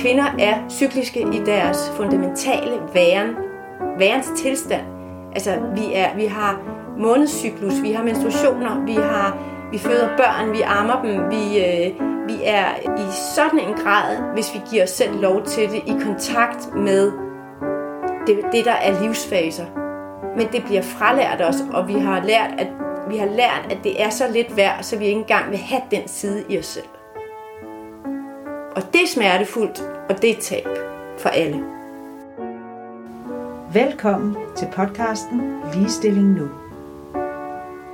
[0.00, 3.36] kvinder er cykliske i deres fundamentale væren,
[3.98, 4.82] værens tilstand.
[5.32, 6.60] Altså, vi, er, vi har
[6.98, 9.38] månedscyklus, vi har menstruationer, vi har
[9.72, 12.66] vi føder børn, vi ammer dem, vi, øh, vi er
[12.98, 17.12] i sådan en grad, hvis vi giver os selv lov til det, i kontakt med
[18.26, 19.66] det, det der er livsfaser.
[20.36, 22.68] Men det bliver fralært os, og vi har lært, at
[23.10, 25.82] vi har lært, at det er så lidt værd, så vi ikke engang vil have
[25.90, 26.99] den side i os selv.
[28.76, 30.66] Og det er smertefuldt, og det er tab
[31.18, 31.64] for alle.
[33.72, 35.40] Velkommen til podcasten
[35.74, 36.48] Ligestilling Nu.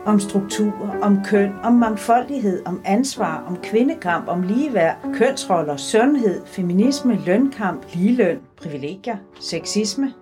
[0.07, 7.19] Om strukturer, om køn, om mangfoldighed, om ansvar, om kvindekamp, om ligeværd, kønsroller, sundhed, feminisme,
[7.27, 10.15] lønkamp, ligeløn, privilegier, sexisme.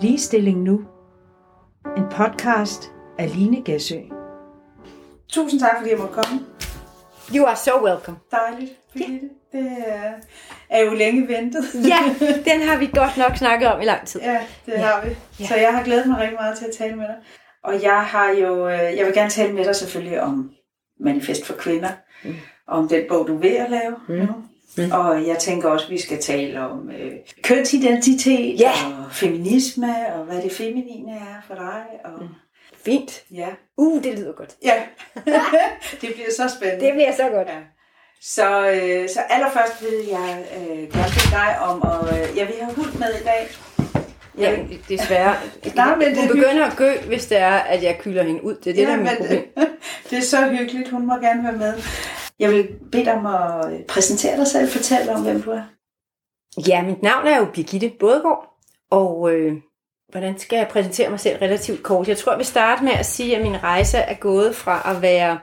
[0.00, 0.80] Ligestilling Nu.
[1.96, 3.98] En podcast af Line Gæsø.
[5.28, 6.55] Tusind tak, fordi jeg måtte komme.
[7.34, 8.16] You are so welcome.
[8.30, 9.28] Dejligt, Birgitte.
[9.52, 10.12] Det er,
[10.70, 11.64] er jo længe ventet.
[11.92, 12.14] Ja,
[12.50, 14.20] den har vi godt nok snakket om i lang tid.
[14.20, 14.78] Ja, det ja.
[14.78, 15.16] har vi.
[15.40, 15.46] Ja.
[15.46, 17.16] Så jeg har glædet mig rigtig meget til at tale med dig.
[17.64, 20.50] Og jeg har jo, øh, jeg vil gerne tale med dig selvfølgelig om
[21.00, 21.90] Manifest for Kvinder,
[22.24, 22.34] mm.
[22.68, 24.14] om den bog, du er ved at lave mm.
[24.14, 24.34] nu.
[24.78, 24.92] Mm.
[24.92, 28.70] Og jeg tænker også, at vi skal tale om øh, kønsidentitet ja.
[28.70, 31.84] og feminisme, og hvad det feminine er for dig.
[32.04, 32.28] Og, mm.
[32.86, 33.22] Fint.
[33.30, 33.48] Ja.
[33.76, 34.56] Uh, det lyder godt.
[34.64, 34.82] Ja,
[36.00, 36.86] det bliver så spændende.
[36.86, 37.48] Det bliver så godt.
[37.48, 37.60] Ja.
[38.22, 42.56] Så, øh, så allerførst vil jeg øh, gerne bede dig om, og øh, jeg vil
[42.60, 43.48] have hund med i dag.
[44.38, 44.56] Ja,
[44.88, 45.36] desværre.
[45.74, 48.54] Nej, men Hun begynder at gø, hvis det er, at jeg kylder hende ud.
[48.54, 49.44] Det er det, ja, der er mit men, problem.
[50.10, 50.90] det er så hyggeligt.
[50.90, 51.74] Hun må gerne være med.
[52.38, 54.68] Jeg vil bede dig om at præsentere dig selv.
[54.68, 55.62] Fortæl om, hvem du er.
[56.68, 58.56] Ja, mit navn er jo Birgitte Bådgaard,
[58.90, 59.52] og øh,
[60.16, 62.08] hvordan skal jeg præsentere mig selv relativt kort?
[62.08, 65.02] Jeg tror, jeg vil starte med at sige, at min rejse er gået fra at
[65.02, 65.38] være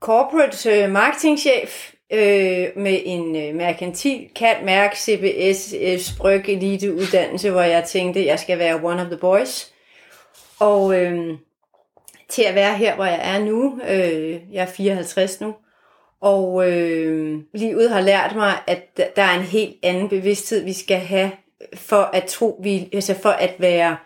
[0.00, 7.50] corporate øh, marketingchef øh, med en øh, merkantil, kan mærke CBS, øh, Spryg elite uddannelse,
[7.50, 9.72] hvor jeg tænkte, at jeg skal være one of the boys.
[10.60, 11.38] Og øh,
[12.28, 13.80] til at være her, hvor jeg er nu.
[13.88, 15.54] Øh, jeg er 54 nu.
[16.20, 20.98] Og øh, livet har lært mig, at der er en helt anden bevidsthed, vi skal
[20.98, 21.30] have
[21.74, 23.96] for at tro, vi, altså for at være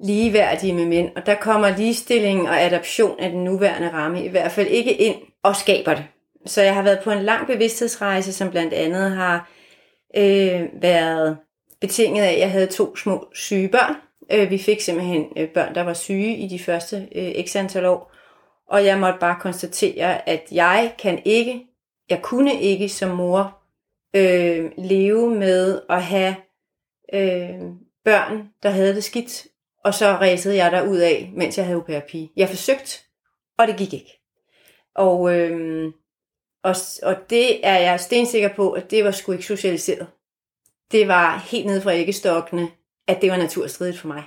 [0.00, 1.10] ligeværdige med mænd.
[1.16, 5.16] Og der kommer ligestilling og adoption af den nuværende ramme i hvert fald ikke ind
[5.42, 6.04] og skaber det.
[6.46, 9.50] Så jeg har været på en lang bevidsthedsrejse, som blandt andet har
[10.16, 11.36] øh, været
[11.80, 13.94] betinget af, at jeg havde to små syge børn.
[14.32, 17.86] Øh, vi fik simpelthen øh, børn, der var syge i de første øh, x antal
[17.86, 18.12] år.
[18.68, 21.66] Og jeg måtte bare konstatere, at jeg kan ikke,
[22.10, 23.58] jeg kunne ikke som mor
[24.16, 26.34] øh, leve med at have
[27.12, 27.60] øh,
[28.04, 29.46] børn, der havde det skidt.
[29.84, 32.32] Og så ræsede jeg der ud af, mens jeg havde au pige.
[32.36, 32.98] Jeg forsøgte,
[33.58, 34.20] og det gik ikke.
[34.94, 35.92] Og, øh,
[36.62, 40.06] og, og det er jeg stensikker på, at det var sgu ikke socialiseret.
[40.92, 42.68] Det var helt nede fra æggestokkene,
[43.06, 44.24] at det var naturstridigt for mig.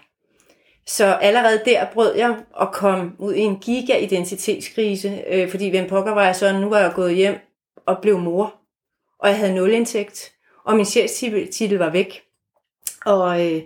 [0.86, 6.12] Så allerede der brød jeg og kom ud i en giga-identitetskrise, øh, fordi hvem pokker
[6.12, 6.60] var jeg så?
[6.60, 7.40] nu var jeg gået hjem
[7.86, 8.56] og blev mor,
[9.20, 10.34] og jeg havde nul indtægt,
[10.66, 12.24] og min chefstitel var væk,
[13.06, 13.62] og øh,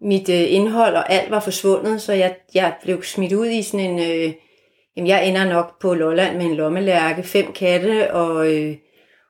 [0.00, 3.90] mit øh, indhold og alt var forsvundet, så jeg, jeg blev smidt ud i sådan
[3.90, 4.34] en, øh,
[4.96, 8.76] jamen jeg ender nok på Lolland med en lommelærke, fem katte, og, øh,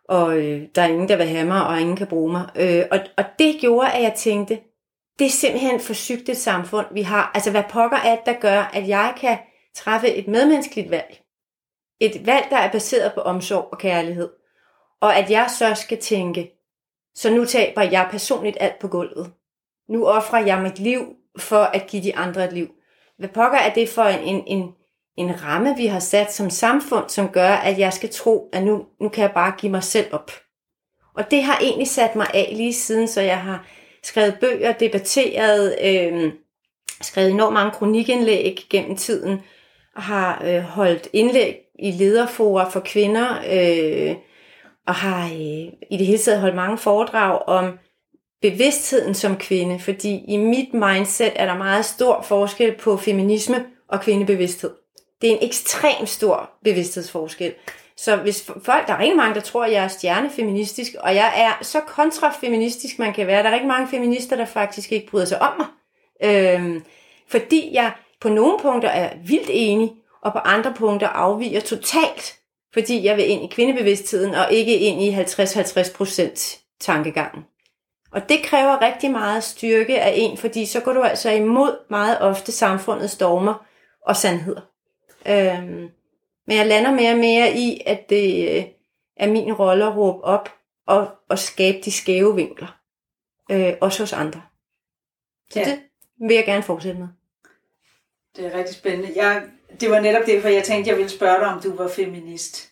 [0.09, 2.51] og øh, der er ingen, der vil have mig, og ingen kan bruge mig.
[2.57, 4.59] Øh, og, og det gjorde, at jeg tænkte,
[5.19, 7.31] det er simpelthen for sygt et samfund, vi har.
[7.34, 9.39] Altså, hvad pokker er det, der gør, at jeg kan
[9.75, 11.21] træffe et medmenneskeligt valg?
[12.01, 14.31] Et valg, der er baseret på omsorg og kærlighed.
[15.01, 16.51] Og at jeg så skal tænke,
[17.15, 19.33] så nu taber jeg personligt alt på gulvet.
[19.92, 21.06] Nu offrer jeg mit liv
[21.38, 22.69] for at give de andre et liv.
[23.19, 24.69] Hvad pokker er det for en, en,
[25.16, 28.84] en ramme, vi har sat som samfund, som gør, at jeg skal tro, at nu,
[29.00, 30.30] nu kan jeg bare give mig selv op.
[31.14, 33.66] Og det har egentlig sat mig af lige siden, så jeg har
[34.03, 36.32] skrevet bøger, debatteret, øh,
[37.00, 39.41] skrevet enormt mange kronikindlæg gennem tiden,
[39.97, 44.16] og har øh, holdt indlæg i lederforer for kvinder, øh,
[44.86, 47.78] og har øh, i det hele taget holdt mange foredrag om
[48.42, 54.00] bevidstheden som kvinde, fordi i mit mindset er der meget stor forskel på feminisme og
[54.00, 54.71] kvindebevidsthed.
[55.21, 57.54] Det er en ekstrem stor bevidsthedsforskel.
[57.97, 61.33] Så hvis folk, der er rigtig mange, der tror, at jeg er stjernefeministisk, og jeg
[61.36, 63.42] er så kontrafeministisk, man kan være.
[63.42, 65.66] Der er rigtig mange feminister, der faktisk ikke bryder sig om mig.
[66.30, 66.84] Øhm,
[67.28, 69.92] fordi jeg på nogle punkter er vildt enig,
[70.22, 72.38] og på andre punkter afviger totalt,
[72.74, 77.45] fordi jeg vil ind i kvindebevidstheden, og ikke ind i 50-50% tankegangen.
[78.12, 82.20] Og det kræver rigtig meget styrke af en, fordi så går du altså imod meget
[82.20, 83.66] ofte samfundets dogmer
[84.06, 84.60] og sandheder.
[85.26, 85.88] Øhm,
[86.47, 88.59] men jeg lander mere og mere i, at det,
[89.16, 90.48] er min rolle at råbe op
[90.86, 92.78] og, og skabe de skæve vinkler.
[93.50, 94.42] Øh, også hos andre.
[95.50, 95.68] Så Ja.
[95.68, 95.70] ja.
[95.70, 95.80] det
[96.28, 97.09] vil jeg gerne fortsætte med.
[98.36, 99.12] Det er rigtig spændende.
[99.16, 99.42] Jeg,
[99.80, 102.72] det var netop derfor, jeg tænkte, jeg ville spørge dig, om du var feminist.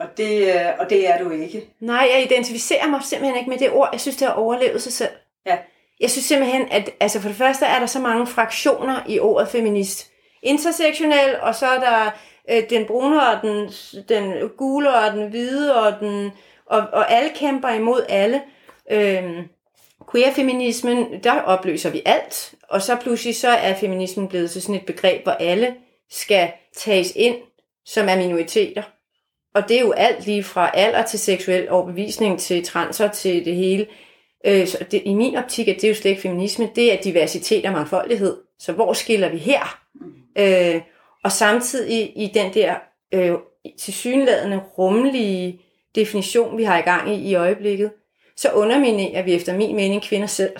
[0.00, 1.68] Og det, øh, og det er du ikke.
[1.80, 3.88] Nej, jeg identificerer mig simpelthen ikke med det ord.
[3.92, 5.10] Jeg synes, det har overlevet sig selv.
[5.46, 5.58] Ja.
[6.00, 9.48] Jeg synes simpelthen, at altså for det første er der så mange fraktioner i ordet
[9.48, 10.10] feminist.
[10.42, 12.10] Intersektionel, og så er der
[12.50, 13.70] øh, den brune og den,
[14.08, 16.30] den gule og den hvide, og, den,
[16.66, 18.42] og, og alle kæmper imod alle.
[18.90, 19.48] Øhm,
[20.12, 24.86] queer-feminismen, der opløser vi alt, og så pludselig så er feminismen blevet til sådan et
[24.86, 25.74] begreb, hvor alle
[26.10, 27.36] skal tages ind,
[27.84, 28.82] som er minoriteter.
[29.54, 33.54] Og det er jo alt lige fra alder til seksuel overbevisning til transer til det
[33.54, 33.86] hele.
[34.46, 37.66] Øh, så det, I min optik er det jo slet ikke feminisme, det er diversitet
[37.66, 38.36] og mangfoldighed.
[38.58, 39.80] Så hvor skiller vi her?
[40.38, 40.80] Øh,
[41.24, 42.74] og samtidig i den der
[43.12, 43.32] øh,
[43.78, 45.60] tilsyneladende rummelige
[45.94, 47.90] definition, vi har i gang i i øjeblikket,
[48.36, 50.52] så underminerer vi efter min mening kvinder selv.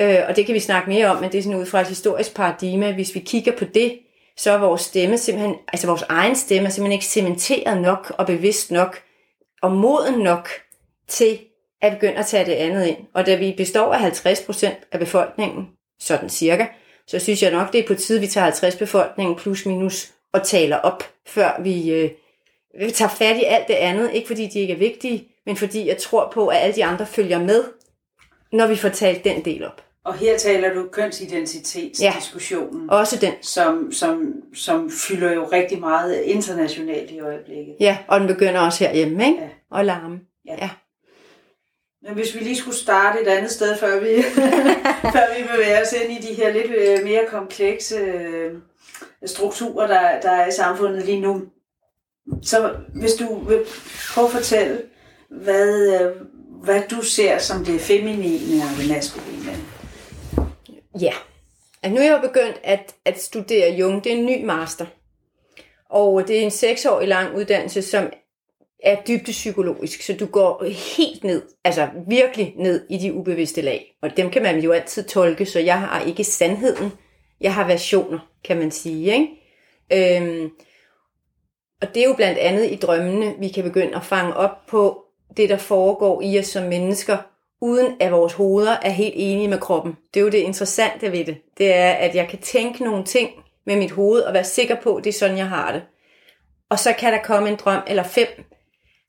[0.00, 1.86] Øh, og det kan vi snakke mere om, men det er sådan ud fra et
[1.86, 2.92] historisk paradigme.
[2.92, 3.98] Hvis vi kigger på det,
[4.36, 8.26] så er vores stemme simpelthen, altså vores egen stemme er simpelthen ikke cementeret nok og
[8.26, 9.02] bevidst nok
[9.62, 10.48] og moden nok
[11.08, 11.38] til
[11.82, 12.96] at begynde at tage det andet ind.
[13.14, 15.68] Og da vi består af 50% af befolkningen,
[16.00, 16.66] sådan cirka,
[17.06, 20.42] så synes jeg nok, det er på tide, vi tager 50 befolkningen plus minus og
[20.42, 22.10] taler op, før vi, øh,
[22.80, 24.10] vi tager fat i alt det andet.
[24.12, 27.06] Ikke fordi de ikke er vigtige, men fordi jeg tror på, at alle de andre
[27.06, 27.64] følger med,
[28.52, 29.82] når vi får talt den del op.
[30.04, 32.96] Og her taler du kønsidentitetsdiskussionen, ja.
[32.96, 33.32] Også den.
[33.42, 37.76] som, som, som fylder jo rigtig meget internationalt i øjeblikket.
[37.80, 39.42] Ja, og den begynder også herhjemme, ikke?
[39.42, 39.48] Ja.
[39.70, 40.20] Og larme.
[40.46, 40.54] Ja.
[40.54, 40.70] Ja.
[42.02, 44.22] Men hvis vi lige skulle starte et andet sted, før vi,
[45.14, 48.52] før vi bevæger os ind i de her lidt øh, mere komplekse øh,
[49.26, 51.42] strukturer, der, der er i samfundet lige nu.
[52.42, 53.60] Så hvis du vil
[54.14, 54.82] prøve at fortælle,
[55.30, 56.12] hvad, øh,
[56.64, 59.73] hvad du ser som det feminine og det maskuline.
[61.00, 61.12] Ja.
[61.82, 64.04] Altså, nu er jeg jo begyndt at, at studere Jung.
[64.04, 64.86] Det er en ny master.
[65.88, 68.10] Og det er en seksårig lang uddannelse, som
[68.82, 70.02] er dybt psykologisk.
[70.02, 70.64] Så du går
[70.96, 73.96] helt ned, altså virkelig ned i de ubevidste lag.
[74.02, 76.92] Og dem kan man jo altid tolke, så jeg har ikke sandheden.
[77.40, 79.12] Jeg har versioner, kan man sige.
[79.12, 80.18] Ikke?
[80.18, 80.50] Øhm,
[81.82, 85.04] og det er jo blandt andet i drømmene, vi kan begynde at fange op på
[85.36, 87.16] det, der foregår i os som mennesker,
[87.64, 89.96] uden at vores hoveder er helt enige med kroppen.
[90.14, 91.36] Det er jo det interessante ved det.
[91.58, 93.30] Det er, at jeg kan tænke nogle ting
[93.66, 95.82] med mit hoved og være sikker på, at det er sådan, jeg har det.
[96.70, 98.28] Og så kan der komme en drøm eller fem,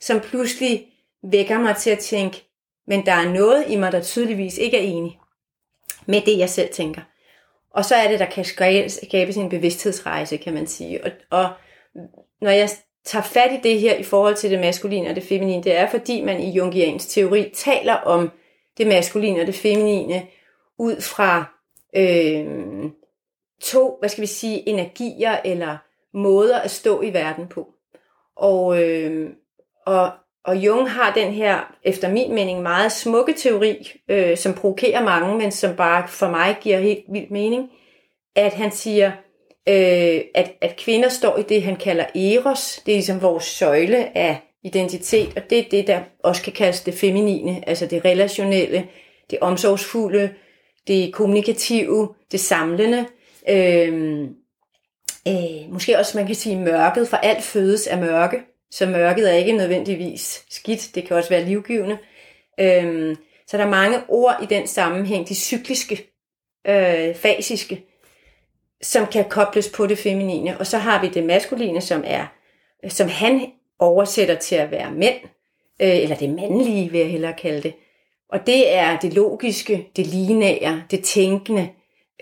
[0.02, 0.86] som pludselig
[1.32, 2.44] vækker mig til at tænke,
[2.88, 5.20] men der er noget i mig, der tydeligvis ikke er enig
[6.06, 7.02] med det, jeg selv tænker.
[7.74, 11.04] Og så er det, der kan skabes en bevidsthedsrejse, kan man sige.
[11.04, 11.50] Og, og
[12.42, 12.70] når jeg
[13.06, 15.90] tager fat i det her i forhold til det maskuline og det feminine, det er
[15.90, 18.32] fordi man i Jungians teori taler om
[18.78, 20.28] det maskuline og det feminine
[20.80, 21.46] ud fra
[21.96, 22.46] øh,
[23.62, 25.78] to, hvad skal vi sige, energier eller
[26.14, 27.68] måder at stå i verden på.
[28.36, 29.30] Og, øh,
[29.86, 30.12] og,
[30.46, 35.38] og Jung har den her, efter min mening, meget smukke teori, øh, som provokerer mange,
[35.38, 37.70] men som bare for mig giver helt vild mening,
[38.36, 39.12] at han siger,
[39.70, 42.82] øh, at, at kvinder står i det, han kalder eros.
[42.86, 46.82] Det er ligesom vores søjle af identitet, og det er det, der også kan kaldes
[46.82, 48.88] det feminine, altså det relationelle,
[49.30, 50.30] det omsorgsfulde,
[50.88, 53.06] det kommunikative, det samlende.
[53.50, 54.22] Øh,
[55.28, 58.42] øh, måske også, man kan sige mørket, for alt fødes af mørke,
[58.72, 61.98] så mørket er ikke nødvendigvis skidt, det kan også være livgivende.
[62.60, 63.16] Øh,
[63.48, 66.12] så der er mange ord i den sammenhæng, de cykliske,
[66.68, 67.84] øh, fasiske,
[68.82, 70.58] som kan kobles på det feminine.
[70.58, 72.26] Og så har vi det maskuline, som er,
[72.90, 75.16] som han oversætter til at være mænd,
[75.82, 77.74] øh, eller det mandlige, vil jeg hellere kalde det.
[78.30, 81.70] Og det er det logiske, det lineære, det tænkende.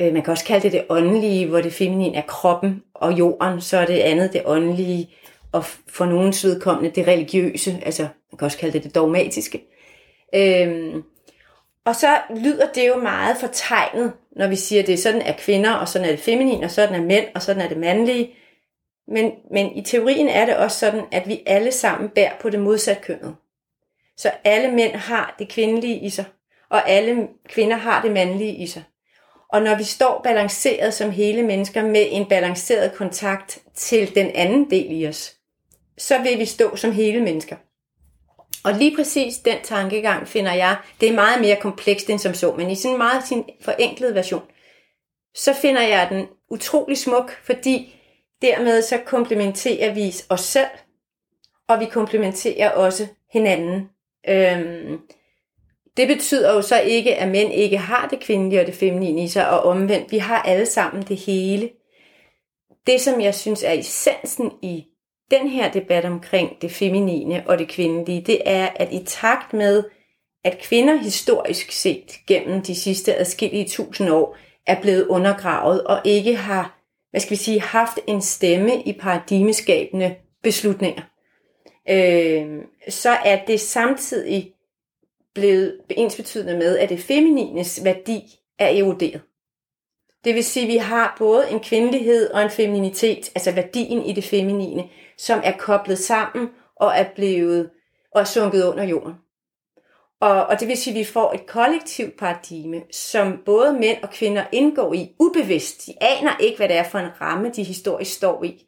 [0.01, 3.61] Øh, man kan også kalde det det åndelige, hvor det feminine er kroppen og jorden,
[3.61, 5.09] så er det andet det åndelige,
[5.51, 9.61] og for nogens vedkommende det religiøse, altså man kan også kalde det det dogmatiske.
[10.35, 10.95] Øh,
[11.85, 15.33] og så lyder det jo meget fortegnet, når vi siger, at det er sådan er
[15.37, 18.29] kvinder, og sådan er det feminine, og sådan er mænd, og sådan er det mandlige.
[19.07, 22.59] Men, men i teorien er det også sådan, at vi alle sammen bærer på det
[22.59, 23.35] modsat kønnet.
[24.17, 26.25] Så alle mænd har det kvindelige i sig,
[26.69, 28.83] og alle kvinder har det mandlige i sig.
[29.49, 34.69] Og når vi står balanceret som hele mennesker med en balanceret kontakt til den anden
[34.69, 35.35] del i os,
[35.97, 37.55] så vil vi stå som hele mennesker.
[38.63, 42.53] Og lige præcis den tankegang finder jeg, det er meget mere komplekst end som så,
[42.57, 44.43] men i sådan meget sin forenklede version,
[45.35, 47.95] så finder jeg den utrolig smuk, fordi
[48.43, 50.69] dermed så komplementerer vi os selv,
[51.67, 53.89] og vi komplementerer også hinanden.
[54.29, 54.99] Øhm,
[55.97, 59.27] det betyder jo så ikke, at mænd ikke har det kvindelige og det feminine i
[59.27, 61.69] sig, og omvendt, vi har alle sammen det hele.
[62.87, 64.85] Det, som jeg synes er essensen i
[65.31, 69.83] den her debat omkring det feminine og det kvindelige, det er, at i takt med,
[70.43, 76.35] at kvinder historisk set gennem de sidste adskillige tusind år er blevet undergravet og ikke
[76.35, 76.82] har,
[77.13, 81.01] hvad skal vi sige, haft en stemme i paradigmeskabende beslutninger,
[81.89, 84.53] øh, så er det samtidig
[85.33, 89.21] blevet ensbetydende med, at det feminines værdi er eroderet.
[90.23, 94.13] Det vil sige, at vi har både en kvindelighed og en femininitet, altså værdien i
[94.13, 94.83] det feminine,
[95.17, 97.69] som er koblet sammen og er blevet
[98.11, 99.13] og er sunket under jorden.
[100.23, 104.09] Og, og det vil sige, at vi får et kollektivt paradigme, som både mænd og
[104.09, 105.85] kvinder indgår i ubevidst.
[105.85, 108.65] De aner ikke, hvad det er for en ramme, de historisk står i.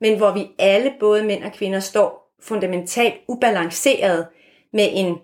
[0.00, 4.26] Men hvor vi alle, både mænd og kvinder, står fundamentalt ubalanceret
[4.72, 5.18] med, en,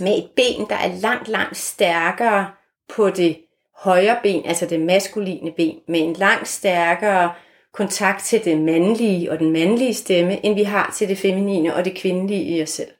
[0.00, 2.50] med et ben, der er langt, langt stærkere
[2.88, 3.38] på det
[3.76, 7.32] højre ben, altså det maskuline ben, med en langt stærkere
[7.72, 11.84] kontakt til det mandlige og den mandlige stemme, end vi har til det feminine og
[11.84, 12.90] det kvindelige i os selv.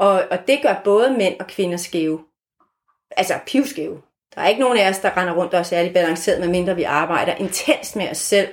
[0.00, 2.20] Og, og det gør både mænd og kvinder skæve.
[3.16, 4.02] Altså pivskæve.
[4.34, 6.82] Der er ikke nogen af os, der render rundt og er særlig balanceret, medmindre vi
[6.82, 8.48] arbejder intenst med os selv,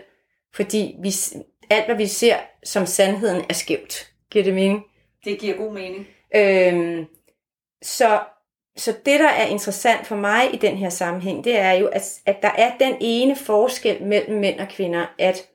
[0.55, 1.13] fordi vi,
[1.69, 4.11] alt, hvad vi ser som sandheden, er skævt.
[4.31, 4.83] Giver det mening?
[5.25, 6.07] Det giver god mening.
[6.35, 7.05] Øhm,
[7.81, 8.19] så,
[8.77, 12.21] så det, der er interessant for mig i den her sammenhæng, det er jo, at,
[12.25, 15.47] at der er den ene forskel mellem mænd og kvinder, at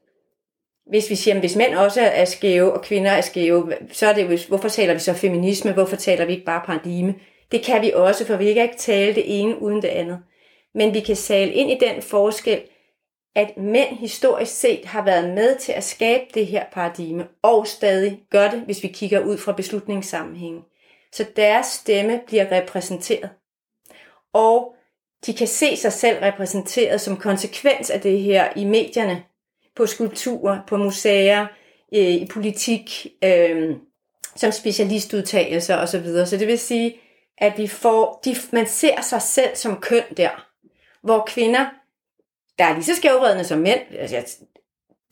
[0.87, 4.13] hvis vi siger, at hvis mænd også er skæve, og kvinder er skæve, så er
[4.13, 7.15] det jo, hvorfor taler vi så feminisme, hvorfor taler vi ikke bare paradigme?
[7.53, 10.19] Det kan vi også, for vi kan ikke tale det ene uden det andet.
[10.75, 12.63] Men vi kan sale ind i den forskel,
[13.35, 18.23] at mænd historisk set har været med til at skabe det her paradigme, og stadig
[18.31, 20.63] gør det, hvis vi kigger ud fra beslutningssammenhængen.
[21.13, 23.31] Så deres stemme bliver repræsenteret.
[24.33, 24.75] Og
[25.27, 29.23] de kan se sig selv repræsenteret som konsekvens af det her i medierne,
[29.77, 31.47] på skulpturer, på museer,
[31.95, 33.77] øh, i politik, øh,
[34.37, 36.27] som specialistudtalelser osv.
[36.27, 37.01] Så det vil sige,
[37.39, 40.47] at vi får, de, man ser sig selv som køn der,
[41.03, 41.67] hvor kvinder,
[42.59, 44.37] der er lige så skævredende som mænd, altså,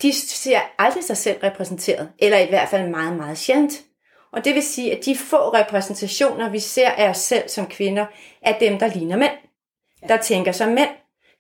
[0.03, 3.73] de ser aldrig sig selv repræsenteret, eller i hvert fald meget, meget sjældent.
[4.33, 8.07] Og det vil sige, at de få repræsentationer, vi ser af os selv som kvinder,
[8.43, 9.33] er dem, der ligner mænd.
[10.09, 10.91] Der tænker som mænd.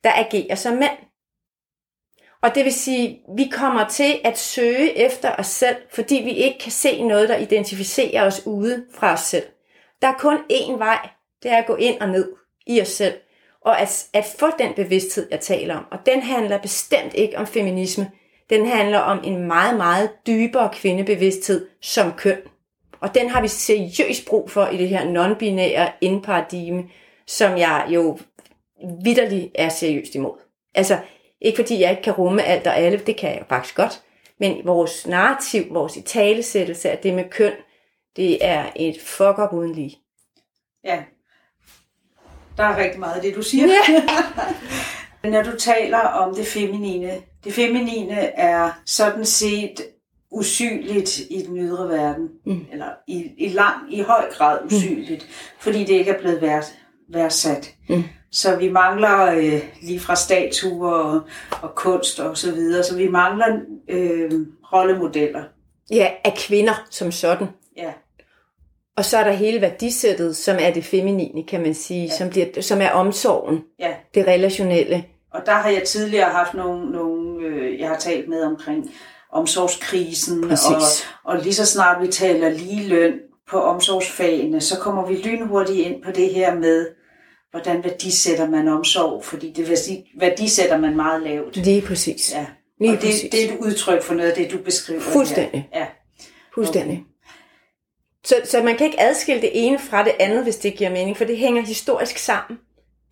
[0.04, 1.09] Der agerer som mænd.
[2.42, 6.30] Og det vil sige, at vi kommer til at søge efter os selv, fordi vi
[6.30, 9.46] ikke kan se noget, der identificerer os ude fra os selv.
[10.02, 11.08] Der er kun én vej,
[11.42, 12.32] det er at gå ind og ned
[12.66, 13.14] i os selv.
[13.60, 15.84] Og at, at få den bevidsthed, jeg taler om.
[15.90, 18.10] Og den handler bestemt ikke om feminisme.
[18.50, 22.38] Den handler om en meget, meget dybere kvindebevidsthed som køn.
[23.00, 26.84] Og den har vi seriøst brug for i det her non-binære indparadigme,
[27.26, 28.18] som jeg jo
[29.04, 30.38] vidderligt er seriøst imod.
[30.74, 30.98] Altså,
[31.40, 34.02] ikke fordi jeg ikke kan rumme alt og alle, det kan jeg faktisk godt.
[34.38, 37.52] Men vores narrativ, vores italesættelse af det med køn,
[38.16, 39.98] det er et fuck up uden lige.
[40.84, 41.02] Ja,
[42.56, 43.66] der er rigtig meget af det, du siger.
[43.66, 44.02] Ja.
[45.30, 47.12] Når du taler om det feminine,
[47.44, 49.80] det feminine er sådan set
[50.30, 52.66] usynligt i den ydre verden, mm.
[52.72, 55.28] eller i, i lang, i høj grad usynligt, mm.
[55.58, 56.64] fordi det ikke er blevet værd,
[57.12, 57.74] værdsat.
[57.88, 58.04] Mm.
[58.32, 61.20] Så vi mangler øh, lige fra statuer og,
[61.62, 63.46] og kunst og så videre, så vi mangler
[63.88, 64.30] øh,
[64.72, 65.42] rollemodeller.
[65.90, 67.46] Ja, af kvinder som sådan.
[67.76, 67.92] Ja.
[68.96, 72.16] Og så er der hele værdisættet, som er det feminine, kan man sige, ja.
[72.16, 73.94] som, bliver, som er omsorgen, ja.
[74.14, 75.04] det relationelle.
[75.32, 78.90] Og der har jeg tidligere haft nogle, nogle øh, jeg har talt med omkring
[79.32, 80.58] omsorgskrisen, og,
[81.24, 83.14] og lige så snart vi taler lige løn
[83.50, 86.86] på omsorgsfagene, så kommer vi lynhurtigt ind på det her med,
[87.50, 89.68] hvordan værdisætter man omsorg, fordi det
[90.20, 91.56] værdisætter man meget lavt.
[91.56, 92.32] Lige præcis.
[92.34, 92.46] Ja.
[92.80, 93.30] Lige og det, præcis.
[93.30, 95.68] det er et udtryk for noget af det, du beskriver Fuldstændig.
[95.72, 95.80] Her.
[95.80, 95.86] Ja.
[96.54, 96.92] Fuldstændig.
[96.92, 97.04] Okay.
[98.24, 101.16] Så, så man kan ikke adskille det ene fra det andet, hvis det giver mening,
[101.16, 102.58] for det hænger historisk sammen.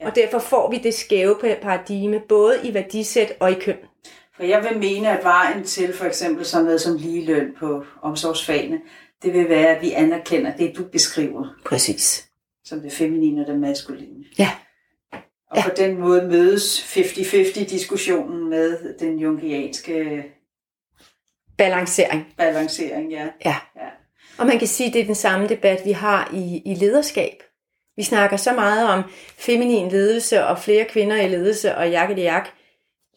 [0.00, 0.06] Ja.
[0.06, 3.76] Og derfor får vi det skæve paradigme, både i værdisæt og i køn.
[4.36, 8.80] For jeg vil mene, at vejen til for eksempel sådan noget som ligeløn på omsorgsfagene,
[9.22, 11.46] det vil være, at vi anerkender det, du beskriver.
[11.64, 12.27] Præcis
[12.68, 14.24] som det feminine og det maskuline.
[14.38, 14.50] Ja.
[15.50, 15.62] Og ja.
[15.62, 20.24] på den måde mødes 50-50 diskussionen med den jungianske
[21.58, 22.34] balancering.
[22.36, 23.28] Balancering, ja.
[23.44, 23.56] ja.
[23.76, 23.88] ja.
[24.38, 27.42] Og man kan sige, at det er den samme debat, vi har i, i lederskab.
[27.96, 29.02] Vi snakker så meget om
[29.38, 32.48] feminin ledelse og flere kvinder i ledelse og jak i jak.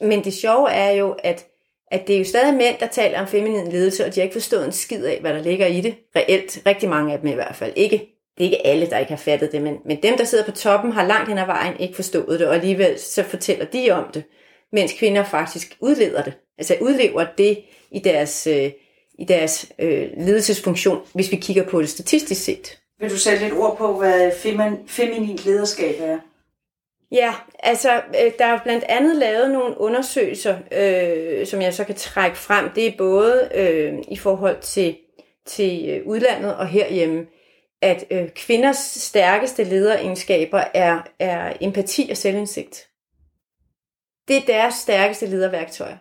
[0.01, 1.51] Men det sjove er jo, at
[1.91, 4.33] at det er jo stadig mænd, der taler om feminin ledelse, og de har ikke
[4.33, 5.95] forstået en skid af, hvad der ligger i det.
[6.15, 7.73] Reelt, rigtig mange af dem i hvert fald.
[7.75, 8.10] Ikke,
[8.41, 10.51] det er ikke alle, der ikke har fattet det, men, men dem, der sidder på
[10.51, 14.05] toppen, har langt hen ad vejen ikke forstået det, og alligevel så fortæller de om
[14.13, 14.23] det,
[14.71, 16.33] mens kvinder faktisk udleder det.
[16.57, 17.59] Altså udlever det
[17.91, 18.71] i deres, øh,
[19.19, 22.79] i deres øh, ledelsesfunktion, hvis vi kigger på det statistisk set.
[22.99, 26.17] Vil du sætte lidt ord på, hvad femin, feminin lederskab er?
[27.11, 31.95] Ja, altså øh, der er blandt andet lavet nogle undersøgelser, øh, som jeg så kan
[31.95, 32.69] trække frem.
[32.69, 34.97] Det er både øh, i forhold til,
[35.45, 37.25] til øh, udlandet og herhjemme,
[37.81, 42.87] at øh, kvinders stærkeste lederegenskaber er, er empati og selvindsigt.
[44.27, 45.97] Det er deres stærkeste lederværktøjer.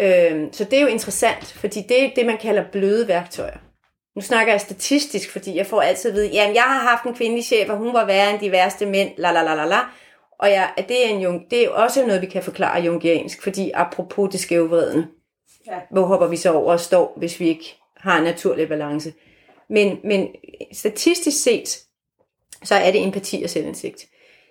[0.00, 3.58] Øh, så det er jo interessant, fordi det er det, man kalder bløde værktøjer.
[4.16, 7.14] Nu snakker jeg statistisk, fordi jeg får altid at vide, jamen jeg har haft en
[7.14, 9.78] kvindelig chef, og hun var værre end de værste mænd, la la la la la.
[10.38, 14.32] Og ja, det, er en, det er også noget, vi kan forklare jungiansk, fordi apropos
[14.32, 15.06] det skævvredende,
[15.66, 15.80] ja.
[15.90, 19.12] hvor hopper vi så over og står, hvis vi ikke har en naturlig balance.
[19.72, 20.28] Men, men
[20.72, 21.68] statistisk set,
[22.64, 24.06] så er det empati og selvindsigt.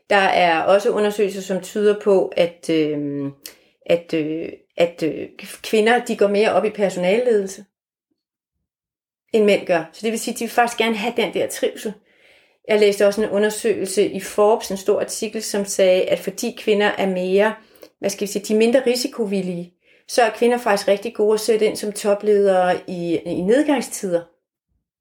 [0.09, 3.25] Der er også undersøgelser, som tyder på, at, øh,
[3.85, 5.27] at, øh, at øh,
[5.63, 7.65] kvinder de går mere op i personalledelse,
[9.33, 9.83] end mænd gør.
[9.93, 11.93] Så det vil sige, at de vil faktisk gerne have den der trivsel.
[12.67, 16.87] Jeg læste også en undersøgelse i Forbes, en stor artikel, som sagde, at fordi kvinder
[16.87, 17.55] er mere,
[17.99, 19.73] hvad skal vi sige, de er mindre risikovillige,
[20.07, 24.21] så er kvinder faktisk rigtig gode at sætte ind som topledere i, i nedgangstider.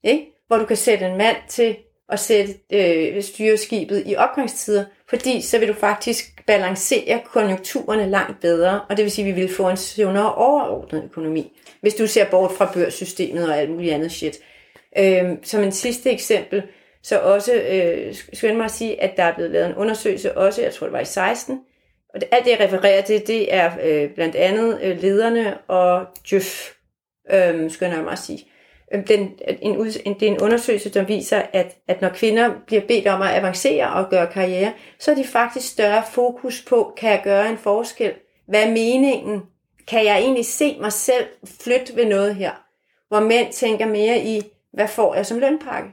[0.04, 0.26] Ikke?
[0.46, 1.76] Hvor du kan sætte en mand til
[2.08, 8.80] at sætte øh, styreskibet i opgangstider, fordi så vil du faktisk balancere konjunkturerne langt bedre,
[8.88, 12.30] og det vil sige, at vi vil få en sundere overordnet økonomi, hvis du ser
[12.30, 14.38] bort fra børssystemet og alt muligt andet shit.
[14.98, 16.62] Øh, som en sidste eksempel,
[17.02, 20.62] så også øh, skynd mig at sige, at der er blevet lavet en undersøgelse også,
[20.62, 21.60] jeg tror det var i 16,
[22.14, 26.06] og det, alt det jeg refererer til, det er øh, blandt andet øh, lederne og
[26.30, 26.70] Djøf,
[27.32, 28.49] øh, skynder jeg mig at sige.
[28.94, 32.82] Øh, den, en, en, det er en undersøgelse, der viser, at, at når kvinder bliver
[32.88, 37.10] bedt om at avancere og gøre karriere, så er de faktisk større fokus på, kan
[37.10, 38.12] jeg gøre en forskel?
[38.48, 39.42] Hvad er meningen?
[39.88, 41.26] Kan jeg egentlig se mig selv
[41.60, 42.52] flytte ved noget her?
[43.08, 45.88] Hvor mænd tænker mere i, hvad får jeg som lønpakke?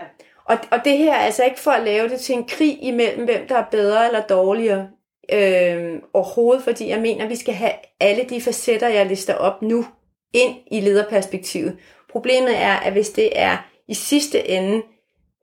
[0.00, 0.04] Ja.
[0.44, 3.24] Og, og det her er altså ikke for at lave det til en krig imellem,
[3.24, 4.88] hvem der er bedre eller dårligere
[5.32, 9.62] øh, overhovedet, fordi jeg mener, at vi skal have alle de facetter, jeg lister op
[9.62, 9.86] nu,
[10.32, 11.78] ind i lederperspektivet.
[12.12, 13.56] Problemet er, at hvis det er
[13.88, 14.82] i sidste ende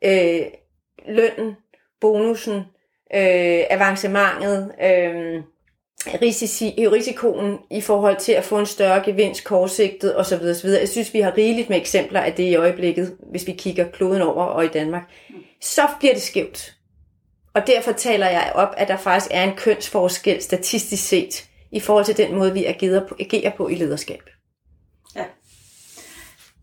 [0.04, 0.46] øh,
[1.08, 1.56] lønnen,
[2.02, 2.56] bonusen,
[3.14, 5.42] øh, avancementet, øh,
[6.22, 10.34] risici, øh, risikoen i forhold til at få en større gevinst kortsigtet osv.
[10.34, 10.70] osv.
[10.70, 14.22] Jeg synes, vi har rigeligt med eksempler af det i øjeblikket, hvis vi kigger kloden
[14.22, 15.04] over og i Danmark.
[15.62, 16.74] Så bliver det skævt.
[17.54, 22.06] Og derfor taler jeg op, at der faktisk er en kønsforskel statistisk set i forhold
[22.06, 24.22] til den måde, vi agerer på, agerer på i lederskab.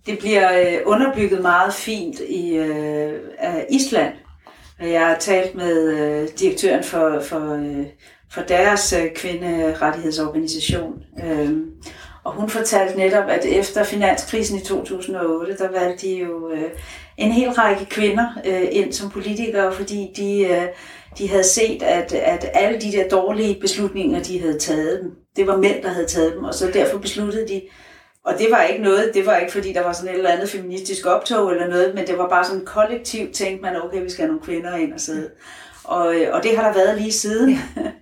[0.06, 3.20] Det bliver øh, underbygget meget fint i øh,
[3.70, 4.14] Island.
[4.80, 7.86] Jeg har talt med øh, direktøren for, for, øh,
[8.32, 10.94] for deres øh, kvinderettighedsorganisation.
[11.24, 11.50] Øh,
[12.24, 16.70] og hun fortalte netop, at efter finanskrisen i 2008, der valgte de jo øh,
[17.16, 20.66] en hel række kvinder øh, ind som politikere, fordi de, øh,
[21.18, 25.46] de havde set, at, at alle de der dårlige beslutninger, de havde taget dem, det
[25.46, 27.62] var mænd, der havde taget dem, og så derfor besluttede de,
[28.24, 30.48] og det var ikke noget, det var ikke fordi, der var sådan et eller andet
[30.48, 34.22] feministisk optog eller noget, men det var bare sådan kollektivt, tænkte man, okay, vi skal
[34.22, 35.30] have nogle kvinder ind og sidde.
[35.84, 37.58] Og, øh, og det har der været lige siden.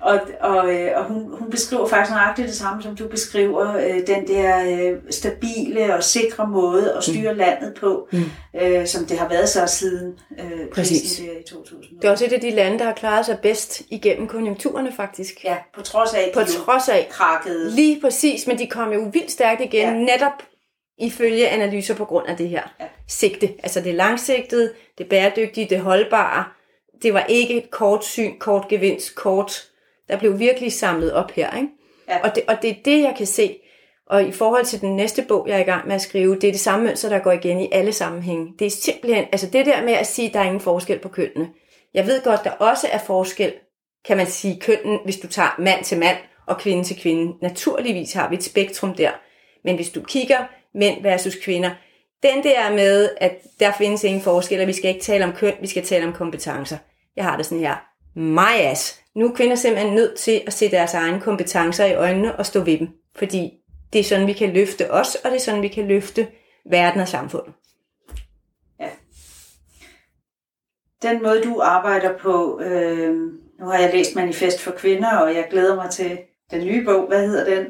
[0.00, 4.06] Og og, øh, og hun, hun beskriver faktisk nøjagtigt det samme, som du beskriver, øh,
[4.06, 7.38] den der øh, stabile og sikre måde at styre mm.
[7.38, 8.24] landet på, mm.
[8.60, 11.16] øh, som det har været så siden øh, Præcis.
[11.16, 11.96] der i 2000.
[11.96, 15.44] Det er også et af de lande, der har klaret sig bedst igennem konjunkturerne faktisk.
[15.44, 17.70] Ja, på trods af, på trods af krakkede.
[17.70, 20.14] Lige præcis, men de kom jo vildt stærkt igen, ja.
[20.14, 20.42] netop
[20.98, 22.84] ifølge analyser på grund af det her ja.
[23.08, 23.48] sigte.
[23.62, 26.44] Altså det langsigtede, det bæredygtige, det holdbare,
[27.02, 29.68] det var ikke et kort syn, kort gevinst, kort.
[30.08, 31.56] Der blev virkelig samlet op her.
[31.56, 31.68] Ikke?
[32.08, 32.28] Ja.
[32.28, 33.56] Og, det, og det er det, jeg kan se.
[34.06, 36.44] Og i forhold til den næste bog, jeg er i gang med at skrive, det
[36.44, 38.52] er det samme mønster, der går igen i alle sammenhænge.
[38.58, 41.08] Det er simpelthen, altså det der med at sige, at der er ingen forskel på
[41.08, 41.48] kønnene.
[41.94, 43.52] Jeg ved godt, der også er forskel,
[44.04, 47.32] kan man sige, kønnen, hvis du tager mand til mand og kvinde til kvinde.
[47.42, 49.10] Naturligvis har vi et spektrum der.
[49.64, 50.38] Men hvis du kigger
[50.74, 51.70] mænd versus kvinder,
[52.22, 55.54] den der med, at der findes ingen forskel, og vi skal ikke tale om køn,
[55.60, 56.76] vi skal tale om kompetencer.
[57.16, 57.76] Jeg har det sådan her.
[58.14, 59.00] My ass.
[59.14, 62.60] Nu er kvinder simpelthen nødt til at se deres egne kompetencer i øjnene og stå
[62.60, 62.88] ved dem.
[63.16, 63.50] Fordi
[63.92, 66.28] det er sådan, vi kan løfte os, og det er sådan, vi kan løfte
[66.70, 67.54] verden og samfundet.
[68.80, 68.88] Ja.
[71.02, 73.14] Den måde, du arbejder på, øh,
[73.60, 76.18] nu har jeg læst Manifest for Kvinder, og jeg glæder mig til
[76.50, 77.66] Den nye bog, hvad hedder den?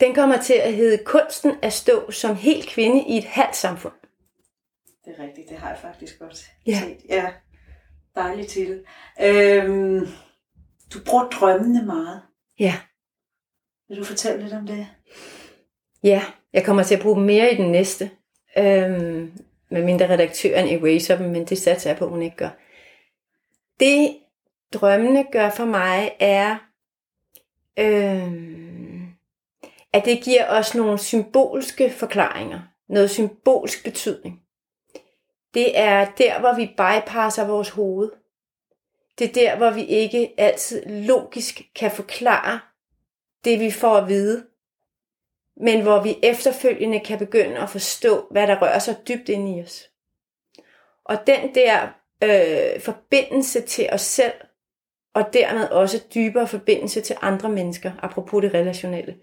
[0.00, 3.92] Den kommer til at hedde Kunsten at stå som helt kvinde i et halvt samfund.
[5.04, 6.80] Det er rigtigt, det har jeg faktisk godt Ja.
[6.84, 6.96] set.
[7.08, 7.26] Ja,
[8.14, 8.84] dejlig titel.
[9.22, 10.06] Øhm,
[10.94, 12.22] du bruger drømmene meget.
[12.58, 12.74] Ja.
[13.88, 14.86] Vil du fortælle lidt om det?
[16.04, 16.22] Ja,
[16.52, 18.10] jeg kommer til at bruge dem mere i den næste.
[18.58, 19.32] Øhm,
[19.70, 22.50] med mindre redaktøren eraser dem, men det satser jeg på, at hun ikke gør.
[23.80, 24.16] Det
[24.72, 26.56] drømmene gør for mig er,
[27.78, 29.08] øhm,
[29.92, 32.60] at det giver os nogle symbolske forklaringer.
[32.88, 34.41] Noget symbolsk betydning.
[35.54, 38.10] Det er der, hvor vi bypasser vores hoved.
[39.18, 42.60] Det er der, hvor vi ikke altid logisk kan forklare
[43.44, 44.44] det, vi får at vide
[45.56, 49.62] men hvor vi efterfølgende kan begynde at forstå, hvad der rører sig dybt ind i
[49.62, 49.90] os.
[51.04, 51.88] Og den der
[52.22, 54.32] øh, forbindelse til os selv,
[55.14, 59.16] og dermed også dybere forbindelse til andre mennesker, apropos det relationelle,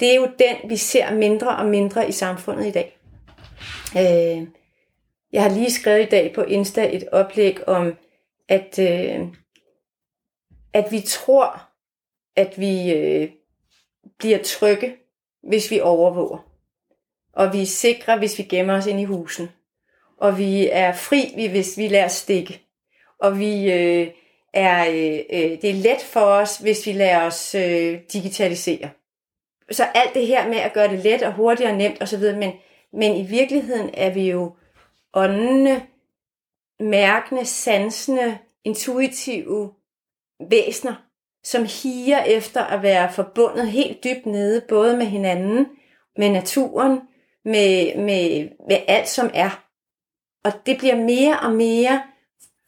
[0.00, 2.98] det er jo den, vi ser mindre og mindre i samfundet i dag.
[3.96, 4.48] Øh,
[5.32, 7.96] jeg har lige skrevet i dag på Insta et oplæg om,
[8.48, 9.20] at, øh,
[10.72, 11.68] at vi tror,
[12.36, 13.28] at vi øh,
[14.18, 14.96] bliver trygge,
[15.42, 16.48] hvis vi overvåger.
[17.32, 19.48] Og vi er sikre, hvis vi gemmer os ind i husen.
[20.16, 22.60] Og vi er fri, hvis vi lader stikke.
[23.18, 24.08] Og vi øh,
[24.52, 28.90] er, øh, øh, det er let for os, hvis vi lader os øh, digitalisere.
[29.70, 32.52] Så alt det her med at gøre det let og hurtigt og nemt osv., men,
[32.92, 34.56] men i virkeligheden er vi jo
[35.14, 35.82] åndende,
[36.80, 39.72] mærkende, sansende, intuitive
[40.50, 40.94] væsner,
[41.44, 45.66] som higer efter at være forbundet helt dybt nede, både med hinanden,
[46.16, 47.00] med naturen,
[47.44, 49.64] med, med, med alt som er.
[50.44, 52.02] Og det bliver mere og mere,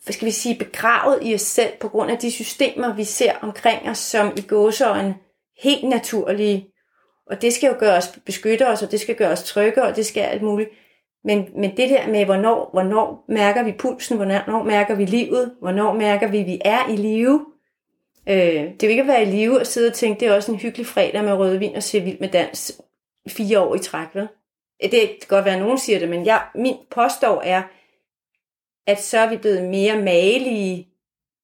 [0.04, 3.32] hvad skal vi sige, begravet i os selv, på grund af de systemer, vi ser
[3.40, 5.16] omkring os, som i gåseøjne
[5.62, 6.68] helt naturlige.
[7.26, 9.96] Og det skal jo gøre os, beskytte os, og det skal gøre os trygge, og
[9.96, 10.70] det skal alt muligt.
[11.24, 15.92] Men, men det der med, hvornår, hvornår mærker vi pulsen, hvornår mærker vi livet, hvornår
[15.92, 17.40] mærker vi, at vi er i live,
[18.28, 20.52] Øh, det vil ikke at være i live og sidde og tænke, det er også
[20.52, 22.82] en hyggelig fredag med rødvin og se vild med dans
[23.28, 24.28] fire år i træk, vel?
[24.82, 27.62] Det kan godt være, at nogen siger det, men jeg, min påstår er,
[28.86, 30.88] at så er vi blevet mere malige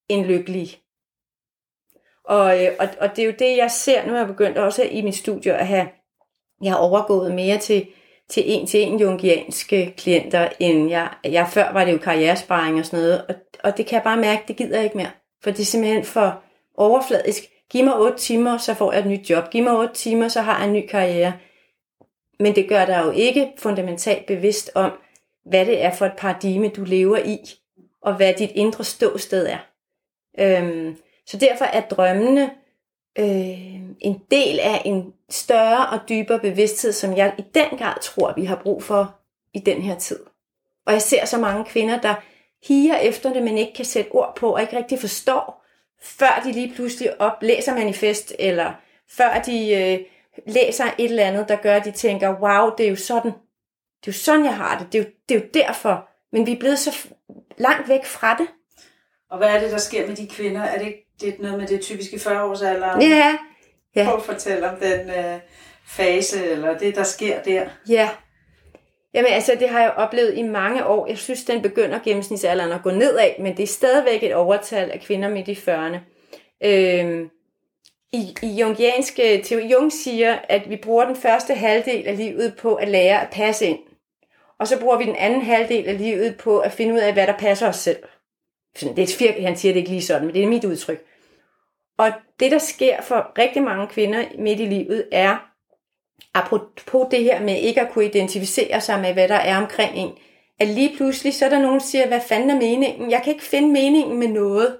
[0.09, 0.77] end lykkelige.
[2.25, 4.83] Og, øh, og, og det er jo det, jeg ser, nu har jeg begyndt også
[4.83, 5.88] i mit studie at have,
[6.62, 7.87] jeg har overgået mere til,
[8.31, 12.87] til en til en jungianske klienter, end jeg, jeg før var det jo karrieresparing og
[12.87, 15.11] sådan noget, og, og det kan jeg bare mærke, det gider jeg ikke mere.
[15.43, 16.43] For det er simpelthen for
[16.77, 17.43] overfladisk.
[17.71, 19.51] Giv mig 8 timer, så får jeg et nyt job.
[19.51, 21.33] Giv mig 8 timer, så har jeg en ny karriere.
[22.40, 24.93] Men det gør dig jo ikke fundamentalt bevidst om,
[25.45, 27.38] hvad det er for et paradigme, du lever i,
[28.03, 29.59] og hvad dit indre ståsted er.
[30.38, 32.51] Øhm, så derfor er drømmene
[33.18, 38.33] øh, en del af en større og dybere bevidsthed, som jeg i den grad tror,
[38.37, 39.18] vi har brug for
[39.55, 40.20] i den her tid.
[40.87, 42.14] Og jeg ser så mange kvinder, der
[42.68, 45.64] higer efter det, men ikke kan sætte ord på, og ikke rigtig forstår,
[46.03, 48.73] før de lige pludselig op, læser manifest, eller
[49.09, 49.99] før de øh,
[50.46, 53.31] læser et eller andet, der gør, at de tænker, wow, det er jo sådan,
[54.01, 56.09] det er jo sådan, jeg har det, det er jo, det er jo derfor.
[56.33, 57.09] Men vi er blevet så
[57.59, 58.46] langt væk fra det.
[59.31, 60.61] Og hvad er det, der sker med de kvinder?
[60.61, 62.98] Er det ikke det er noget med det typiske 40-årsalder?
[63.00, 63.38] Ja,
[63.96, 64.04] ja.
[64.04, 65.38] Prøv at fortælle om den øh,
[65.87, 67.66] fase, eller det, der sker der.
[67.88, 68.11] Ja.
[69.14, 71.06] Jamen altså, det har jeg oplevet i mange år.
[71.06, 75.00] Jeg synes, den begynder gennemsnitsalderen at gå nedad, men det er stadigvæk et overtal af
[75.00, 75.98] kvinder midt i 40'erne.
[76.64, 77.30] Øhm,
[78.12, 82.74] i, I jungianske teori, Jung siger, at vi bruger den første halvdel af livet på
[82.74, 83.78] at lære at passe ind.
[84.59, 87.26] Og så bruger vi den anden halvdel af livet på at finde ud af, hvad
[87.26, 87.98] der passer os selv.
[88.80, 91.04] Det er han siger det ikke lige sådan, men det er mit udtryk.
[92.01, 95.37] Og det, der sker for rigtig mange kvinder midt i livet, er,
[96.35, 100.11] apropos det her med ikke at kunne identificere sig med, hvad der er omkring en,
[100.61, 103.11] at lige pludselig, så er der nogen, der siger, hvad fanden er meningen?
[103.11, 104.77] Jeg kan ikke finde meningen med noget.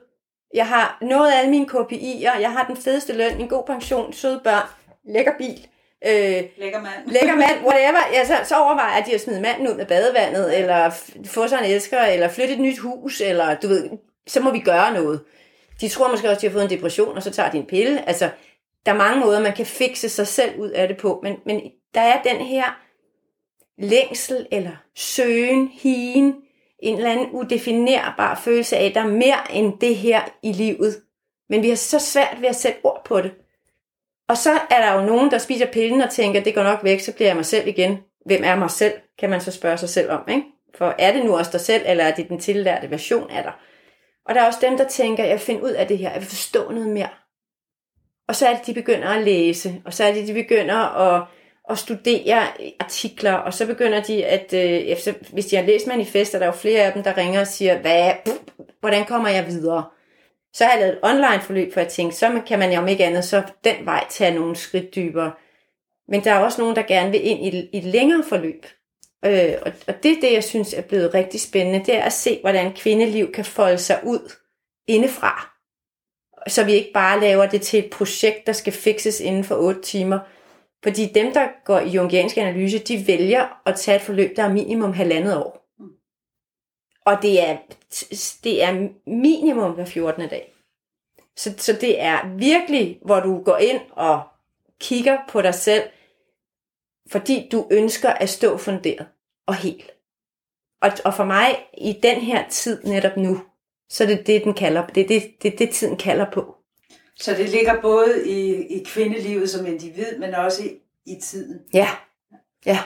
[0.55, 4.41] Jeg har nået alle mine KPI'er, jeg har den fedeste løn, en god pension, søde
[4.45, 4.69] børn,
[5.05, 5.67] lækker bil,
[6.07, 7.07] øh, Lækker mand.
[7.15, 8.01] lækker mand, whatever.
[8.13, 10.91] Ja, så, så overvejer at de har smidt manden ud med badevandet, eller
[11.27, 13.91] få sig en elsker, eller flytte et nyt hus, eller du ved,
[14.27, 15.21] så må vi gøre noget.
[15.81, 17.67] De tror måske også, at de har fået en depression, og så tager de en
[17.67, 18.09] pille.
[18.09, 18.31] Altså,
[18.87, 21.61] der er mange måder, man kan fikse sig selv ud af det på, men, men
[21.95, 22.81] der er den her
[23.79, 26.35] længsel, eller søgen, higen,
[26.79, 30.97] en eller anden udefinerbar følelse af, at der er mere end det her i livet.
[31.49, 33.33] Men vi har så svært ved at sætte ord på det.
[34.29, 37.01] Og så er der jo nogen, der spiser pillen og tænker, det går nok væk,
[37.01, 37.99] så bliver jeg mig selv igen.
[38.27, 40.21] Hvem er mig selv, kan man så spørge sig selv om.
[40.29, 40.43] Ikke?
[40.75, 43.53] For er det nu også dig selv, eller er det den tillærte version af dig?
[44.31, 46.29] Og der er også dem, der tænker, jeg finder ud af det her, jeg vil
[46.29, 47.09] forstå noget mere.
[48.29, 51.27] Og så er det, de begynder at læse, og så er det, de begynder at,
[51.71, 52.43] at studere
[52.81, 56.51] artikler, og så begynder de at, øh, efter, hvis de har læst manifester, der er
[56.51, 58.13] jo flere af dem, der ringer og siger, Hvad,
[58.81, 59.85] hvordan kommer jeg videre?
[60.53, 62.89] Så har jeg lavet et online forløb, for jeg tænkte, så kan man jo om
[62.89, 65.33] ikke andet, så den vej tage nogle skridt dybere.
[66.09, 68.67] Men der er også nogen, der gerne vil ind i et længere forløb.
[69.25, 72.13] Øh, og, og det er det, jeg synes er blevet rigtig spændende, det er at
[72.13, 74.33] se, hvordan kvindeliv kan folde sig ud
[74.87, 75.57] indefra.
[76.49, 79.83] Så vi ikke bare laver det til et projekt, der skal fikses inden for 8
[79.83, 80.19] timer.
[80.83, 84.53] Fordi dem, der går i jungiansk analyse, de vælger at tage et forløb, der er
[84.53, 85.67] minimum halvandet år.
[87.07, 87.57] Og det er,
[88.45, 90.29] det er minimum hver 14.
[90.29, 90.55] dag.
[91.37, 94.23] Så, så det er virkelig, hvor du går ind og
[94.81, 95.83] kigger på dig selv,
[97.11, 99.07] fordi du ønsker at stå funderet
[99.47, 99.91] og helt.
[100.83, 103.43] Og, og for mig i den her tid netop nu,
[103.89, 106.57] så det er det, den kalder, det er det, det, det, tiden kalder på.
[107.17, 110.71] Så det ligger både i, i kvindelivet som individ, men også i,
[111.07, 111.61] i tiden?
[111.75, 111.89] Ja.
[112.67, 112.79] ja.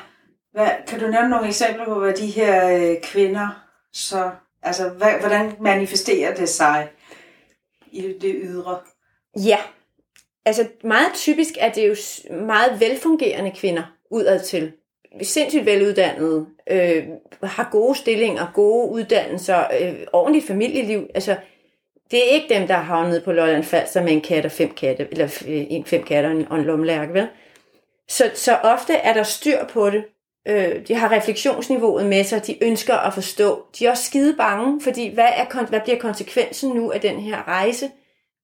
[0.53, 4.31] Hvad, kan du nævne nogle eksempler på, hvad de her øh, kvinder så,
[4.63, 6.91] altså hvad, hvordan manifesterer det sig
[7.93, 8.81] i det ydre?
[9.37, 9.59] Ja,
[10.45, 11.95] altså meget typisk er det jo
[12.35, 14.73] meget velfungerende kvinder udad til.
[15.23, 17.05] Sindssygt veluddannede, øh,
[17.43, 21.07] har gode stillinger, gode uddannelser, øh, ordentligt familieliv.
[21.15, 21.37] Altså,
[22.11, 24.71] det er ikke dem, der har havnet på Lolland Falster med en kat og fem
[24.75, 27.29] katte, eller øh, en fem katte og en, og en vel?
[28.09, 30.05] Så, så ofte er der styr på det.
[30.49, 33.67] Øh, de har refleksionsniveauet med sig, de ønsker at forstå.
[33.79, 37.49] De er også skide bange, fordi hvad, er, hvad bliver konsekvensen nu af den her
[37.49, 37.91] rejse?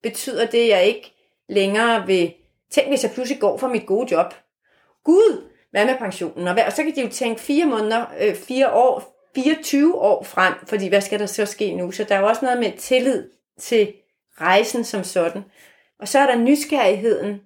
[0.02, 1.12] Betyder det, at jeg ikke
[1.48, 2.33] længere vil...
[2.70, 4.35] Tænk, hvis jeg pludselig går fra mit gode job.
[5.04, 6.48] Gud, hvad med pensionen?
[6.48, 10.22] Og, hvad, og så kan de jo tænke fire måneder, øh, fire år, 24 år
[10.24, 11.90] frem, fordi hvad skal der så ske nu?
[11.90, 13.92] Så der er jo også noget med tillid til
[14.40, 15.42] rejsen som sådan.
[16.00, 17.40] Og så er der nysgerrigheden.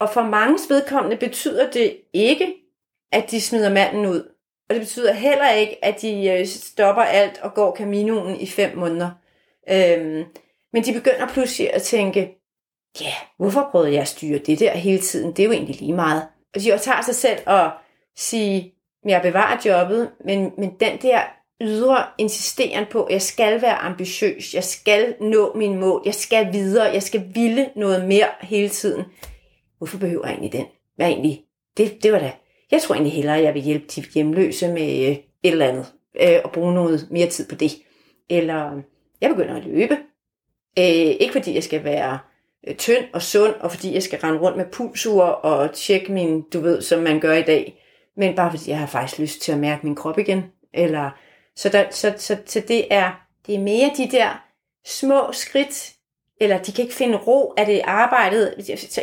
[0.00, 2.54] Og for mange vedkommende betyder det ikke,
[3.12, 4.20] at de smider manden ud.
[4.68, 8.76] Og det betyder heller ikke, at de øh, stopper alt og går kaminoen i fem
[8.78, 9.10] måneder.
[9.70, 10.24] Øhm,
[10.72, 12.20] men de begynder pludselig at tænke,
[13.00, 15.32] ja, yeah, hvorfor prøvede jeg at styre det der hele tiden?
[15.32, 16.22] Det er jo egentlig lige meget.
[16.54, 17.70] Altså, og de tager sig selv og
[18.16, 18.74] sige,
[19.08, 21.20] jeg bevarer jobbet, men, men den der
[21.60, 26.52] ydre insisteren på, at jeg skal være ambitiøs, jeg skal nå min mål, jeg skal
[26.52, 29.04] videre, jeg skal ville noget mere hele tiden.
[29.78, 30.66] Hvorfor behøver jeg egentlig den?
[30.96, 31.44] Hvad egentlig?
[31.76, 32.32] Det, det var da.
[32.70, 35.86] Jeg tror egentlig hellere, at jeg vil hjælpe de hjemløse med øh, et eller andet,
[36.20, 37.72] øh, og bruge noget mere tid på det.
[38.30, 38.82] Eller øh,
[39.20, 39.94] jeg begynder at løbe.
[40.78, 42.18] Øh, ikke fordi jeg skal være
[42.66, 46.42] Øh, tynd og sund, og fordi jeg skal rende rundt med pulsur og tjekke min,
[46.52, 47.84] du ved, som man gør i dag,
[48.16, 50.44] men bare fordi jeg har faktisk lyst til at mærke min krop igen.
[50.74, 51.10] Eller,
[51.56, 53.10] så, der, så, så, så det, er,
[53.46, 54.42] det er mere de der
[54.86, 55.92] små skridt,
[56.40, 58.54] eller de kan ikke finde ro af det arbejdet.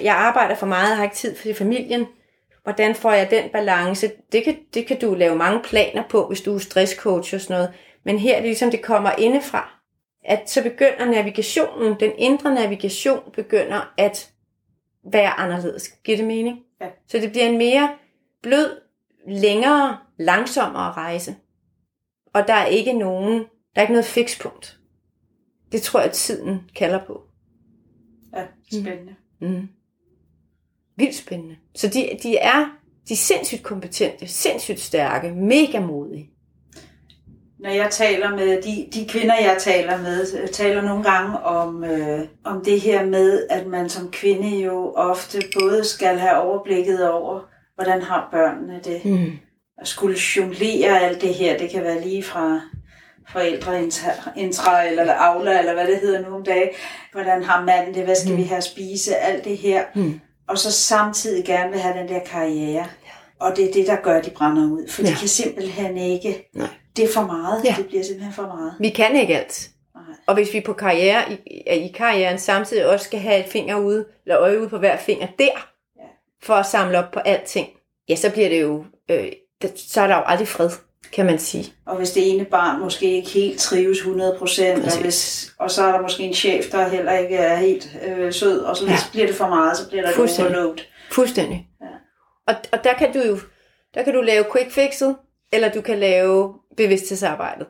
[0.04, 2.06] Jeg arbejder for meget, jeg har ikke tid for familien.
[2.64, 4.12] Hvordan får jeg den balance?
[4.32, 7.54] Det kan, det kan du lave mange planer på, hvis du er stresscoach og sådan
[7.54, 7.74] noget.
[8.04, 9.81] Men her er det ligesom, det kommer indefra
[10.24, 14.34] at så begynder navigationen, den indre navigation, begynder at
[15.04, 15.88] være anderledes.
[15.88, 16.60] Giver det mening?
[16.82, 16.88] Ja.
[17.08, 17.96] Så det bliver en mere
[18.42, 18.82] blød,
[19.28, 21.36] længere, langsommere rejse.
[22.34, 23.34] Og der er ikke nogen,
[23.76, 24.80] der er ikke noget fikspunkt.
[25.72, 27.24] Det tror jeg, tiden kalder på.
[28.36, 29.16] Ja, spændende.
[29.40, 29.48] Mm.
[29.48, 29.70] Mm.
[30.96, 31.56] Vildt spændende.
[31.76, 36.30] Så de, de er de er sindssygt kompetente, sindssygt stærke, mega modige
[37.62, 41.84] når jeg taler med de, de kvinder, jeg taler med, jeg taler nogle gange om,
[41.84, 47.10] øh, om det her med, at man som kvinde jo ofte både skal have overblikket
[47.10, 47.40] over,
[47.76, 49.32] hvordan har børnene det, mm.
[49.82, 52.62] at skulle jonglere alt det her, det kan være lige fra
[53.30, 56.70] forældreintra eller Aula, eller hvad det hedder nu om dagen.
[57.12, 58.04] Hvordan har manden det?
[58.04, 58.38] Hvad skal mm.
[58.38, 59.16] vi have at spise?
[59.16, 59.84] Alt det her.
[59.96, 60.20] Mm.
[60.48, 62.86] Og så samtidig gerne vil have den der karriere.
[63.40, 64.90] Og det er det, der gør, at de brænder ud.
[64.90, 65.10] For ja.
[65.10, 67.66] de kan simpelthen ikke Nej det er for meget.
[67.66, 67.76] Ja.
[67.78, 68.74] Det bliver simpelthen for meget.
[68.80, 69.70] Vi kan ikke alt.
[69.96, 70.04] Nej.
[70.28, 74.06] Og hvis vi på karriere, i, i karrieren samtidig også skal have et finger ude,
[74.26, 76.02] eller øje ude på hver finger der, ja.
[76.44, 77.68] for at samle op på alting,
[78.10, 79.32] ja, så bliver det jo, øh,
[79.76, 80.70] så er der jo aldrig fred,
[81.12, 81.74] kan man sige.
[81.86, 85.92] Og hvis det ene barn måske ikke helt trives 100%, og, hvis, og så er
[85.92, 88.96] der måske en chef, der heller ikke er helt øh, sød, og så ja.
[89.12, 90.78] bliver det for meget, så bliver der et overload.
[91.12, 91.68] Fuldstændig.
[91.82, 91.86] Ja.
[92.48, 93.40] Og, og der kan du jo
[93.94, 95.16] der kan du lave quick fixet,
[95.52, 97.68] eller du kan lave bevidsthedsarbejdet.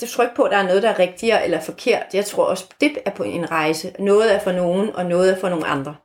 [0.00, 2.06] Det tror ikke på, at der er noget, der er rigtigere eller forkert.
[2.14, 3.94] Jeg tror også, det er på en rejse.
[3.98, 5.96] Noget er for nogen, og noget er for nogle andre.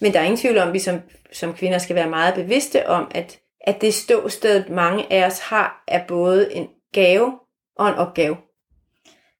[0.00, 1.00] Men der er ingen tvivl om, at vi som,
[1.32, 5.84] som kvinder skal være meget bevidste om, at, at det ståsted, mange af os har,
[5.88, 7.38] er både en gave
[7.76, 8.36] og en opgave.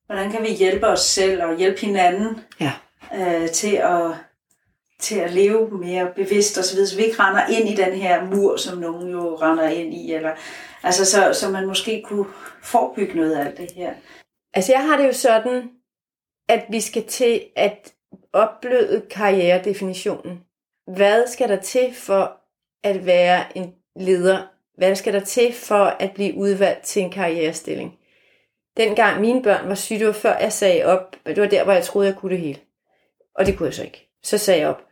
[0.07, 2.72] Hvordan kan vi hjælpe os selv og hjælpe hinanden ja.
[3.14, 4.14] øh, til at
[5.03, 8.57] til at leve mere bevidst videre, så vi ikke render ind i den her mur,
[8.57, 10.31] som nogen jo render ind i, eller,
[10.83, 12.27] altså så, så man måske kunne
[12.62, 13.95] forebygge noget af alt det her.
[14.55, 15.71] Altså jeg har det jo sådan,
[16.49, 17.92] at vi skal til at
[18.33, 20.40] opbløde karrieredefinitionen.
[20.87, 22.37] Hvad skal der til for
[22.85, 24.47] at være en leder?
[24.79, 27.99] Hvad skal der til for at blive udvalgt til en karrierestilling?
[28.77, 31.16] Dengang mine børn var syge, det var før jeg sagde op.
[31.27, 32.59] Det var der, hvor jeg troede, jeg kunne det hele.
[33.35, 34.09] Og det kunne jeg så ikke.
[34.23, 34.83] Så sagde jeg op.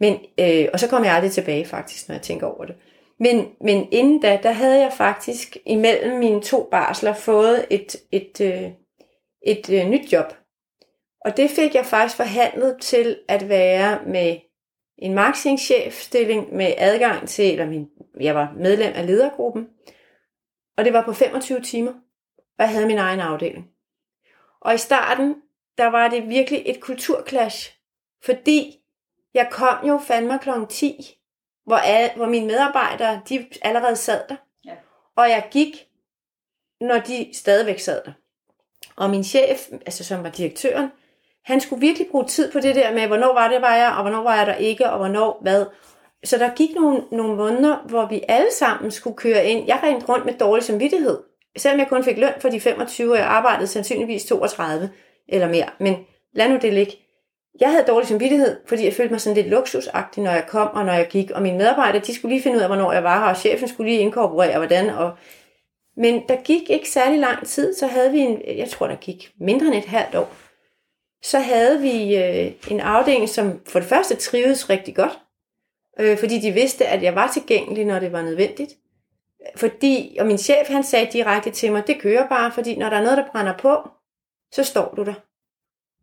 [0.00, 2.76] Men, øh, og så kom jeg aldrig tilbage faktisk, når jeg tænker over det.
[3.22, 8.40] Men, men inden da, der havde jeg faktisk imellem mine to barsler fået et, et,
[8.40, 8.70] øh,
[9.46, 10.34] et øh, nyt job.
[11.24, 14.36] Og det fik jeg faktisk forhandlet til at være med
[14.98, 17.88] en marketingchefstilling med adgang til, eller min,
[18.20, 19.68] jeg var medlem af ledergruppen,
[20.76, 21.92] og det var på 25 timer,
[22.38, 23.70] og jeg havde min egen afdeling.
[24.60, 25.34] Og i starten,
[25.78, 27.78] der var det virkelig et kulturklash,
[28.24, 28.78] fordi
[29.34, 30.50] jeg kom jo fandme kl.
[30.68, 31.21] 10,
[31.66, 34.36] hvor, alle, hvor mine medarbejdere, de allerede sad der.
[34.64, 34.74] Ja.
[35.16, 35.86] Og jeg gik,
[36.80, 38.12] når de stadigvæk sad der.
[38.96, 40.90] Og min chef, altså som var direktøren,
[41.44, 44.02] han skulle virkelig bruge tid på det der med, hvornår var det, var jeg, og
[44.02, 45.66] hvornår var jeg der ikke, og hvornår hvad.
[46.24, 49.66] Så der gik nogle, nogle måneder, hvor vi alle sammen skulle køre ind.
[49.66, 51.18] Jeg rendte rundt med dårlig samvittighed.
[51.56, 54.90] Selvom jeg kun fik løn for de 25, og jeg arbejdede sandsynligvis 32
[55.28, 55.68] eller mere.
[55.80, 55.96] Men
[56.32, 56.92] lad nu det ligge.
[57.60, 60.84] Jeg havde dårlig samvittighed, fordi jeg følte mig sådan lidt luksusagtig, når jeg kom og
[60.84, 61.30] når jeg gik.
[61.30, 63.68] Og mine medarbejdere, de skulle lige finde ud af, hvornår jeg var her, og chefen
[63.68, 64.90] skulle lige inkorporere, hvordan.
[64.90, 65.12] Og...
[65.96, 69.32] Men der gik ikke særlig lang tid, så havde vi en, jeg tror, der gik
[69.40, 70.32] mindre end et halvt år.
[71.22, 75.18] Så havde vi øh, en afdeling, som for det første trivedes rigtig godt,
[76.00, 78.72] øh, fordi de vidste, at jeg var tilgængelig, når det var nødvendigt.
[79.56, 82.96] Fordi, og min chef, han sagde direkte til mig, det kører bare, fordi når der
[82.96, 83.88] er noget, der brænder på,
[84.52, 85.14] så står du der.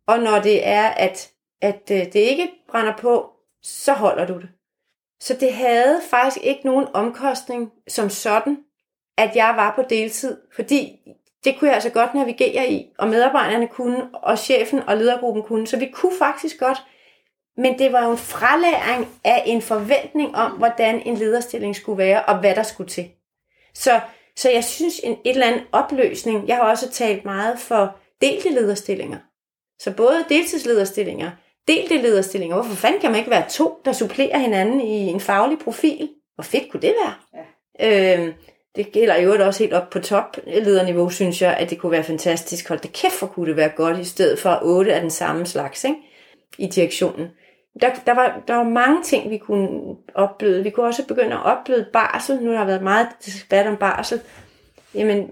[0.08, 1.32] Og når det er, at
[1.62, 3.30] at øh, det ikke brænder på,
[3.64, 4.50] så holder du det.
[5.20, 8.58] Så det havde faktisk ikke nogen omkostning som sådan,
[9.18, 11.00] at jeg var på deltid, fordi
[11.44, 15.68] det kunne jeg altså godt navigere i, og medarbejderne kunne, og chefen og ledergruppen kunne,
[15.68, 16.78] så vi kunne faktisk godt,
[17.58, 22.26] men det var jo en fralæring af en forventning om, hvordan en lederstilling skulle være,
[22.26, 23.10] og hvad der skulle til.
[23.74, 24.00] Så,
[24.36, 28.50] så jeg synes, en et eller andet opløsning, jeg har også talt meget for delte
[28.50, 29.18] lederstillinger.
[29.80, 31.32] Så både deltidslederstillinger,
[31.70, 32.56] delte lederstillinger.
[32.56, 36.10] Hvorfor fanden kan man ikke være to, der supplerer hinanden i en faglig profil?
[36.36, 37.44] Hvor fedt kunne det være?
[37.80, 38.18] Ja.
[38.18, 38.34] Øhm,
[38.76, 42.68] det gælder jo også helt op på toplederniveau, synes jeg, at det kunne være fantastisk.
[42.68, 45.46] Hold det kæft, hvor kunne det være godt, i stedet for otte af den samme
[45.46, 45.98] slags ikke?
[46.58, 47.28] i direktionen.
[47.82, 50.64] Der, der, var, der var mange ting, vi kunne opbløde.
[50.64, 52.44] Vi kunne også begynde at opbløde barsel.
[52.44, 54.22] Nu har der været meget debat om barsel.
[54.96, 55.30] Jamen,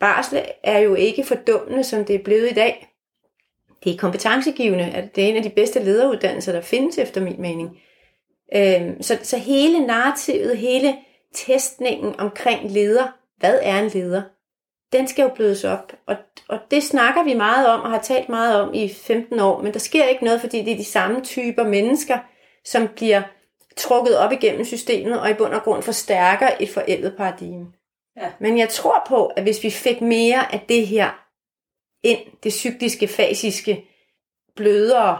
[0.00, 2.87] barsel er jo ikke fordummende, som det er blevet i dag
[3.84, 5.10] det er kompetencegivende.
[5.14, 7.78] Det er en af de bedste lederuddannelser, der findes efter min mening.
[8.54, 10.96] Øhm, så, så hele narrativet, hele
[11.34, 13.06] testningen omkring leder,
[13.38, 14.22] hvad er en leder,
[14.92, 15.92] den skal jo blødes op.
[16.06, 16.16] Og,
[16.48, 19.72] og det snakker vi meget om og har talt meget om i 15 år, men
[19.72, 22.18] der sker ikke noget, fordi det er de samme typer mennesker,
[22.64, 23.22] som bliver
[23.76, 27.66] trukket op igennem systemet og i bund og grund forstærker et forældet paradigme.
[28.16, 28.30] Ja.
[28.40, 31.27] Men jeg tror på, at hvis vi fik mere af det her
[32.02, 33.84] ind det cykliske, fasiske,
[34.56, 35.18] blødere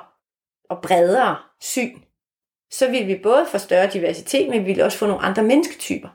[0.71, 1.99] og bredere syn,
[2.71, 6.09] så vil vi både få større diversitet, men vi vil også få nogle andre mennesketyper.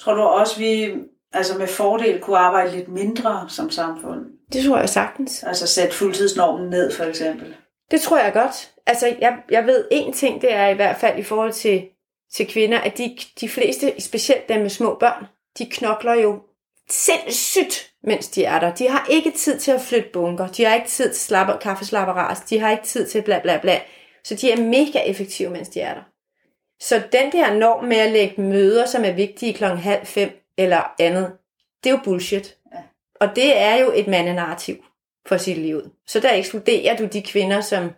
[0.00, 0.94] Tror du også, vi
[1.32, 4.26] altså med fordel kunne arbejde lidt mindre som samfund?
[4.52, 5.42] Det tror jeg sagtens.
[5.42, 7.56] Altså sætte fuldtidsnormen ned, for eksempel?
[7.90, 8.72] Det tror jeg godt.
[8.86, 11.88] Altså, jeg, jeg ved en ting, det er i hvert fald i forhold til,
[12.34, 15.26] til kvinder, at de, de fleste, specielt dem med små børn,
[15.58, 16.42] de knokler jo
[16.90, 18.74] sindssygt, mens de er der.
[18.74, 20.46] De har ikke tid til at flytte bunker.
[20.46, 22.40] De har ikke tid til slapper, kaffeslapperas.
[22.40, 23.80] De har ikke tid til bla bla bla.
[24.24, 26.02] Så de er mega effektive, mens de er der.
[26.80, 30.94] Så den der norm med at lægge møder, som er vigtige klokken halv fem eller
[30.98, 31.32] andet,
[31.84, 32.56] det er jo bullshit.
[32.74, 32.78] Ja.
[33.20, 34.84] Og det er jo et mandenarrativ
[35.26, 35.82] for sit liv.
[36.06, 37.90] Så der ekskluderer du de kvinder, som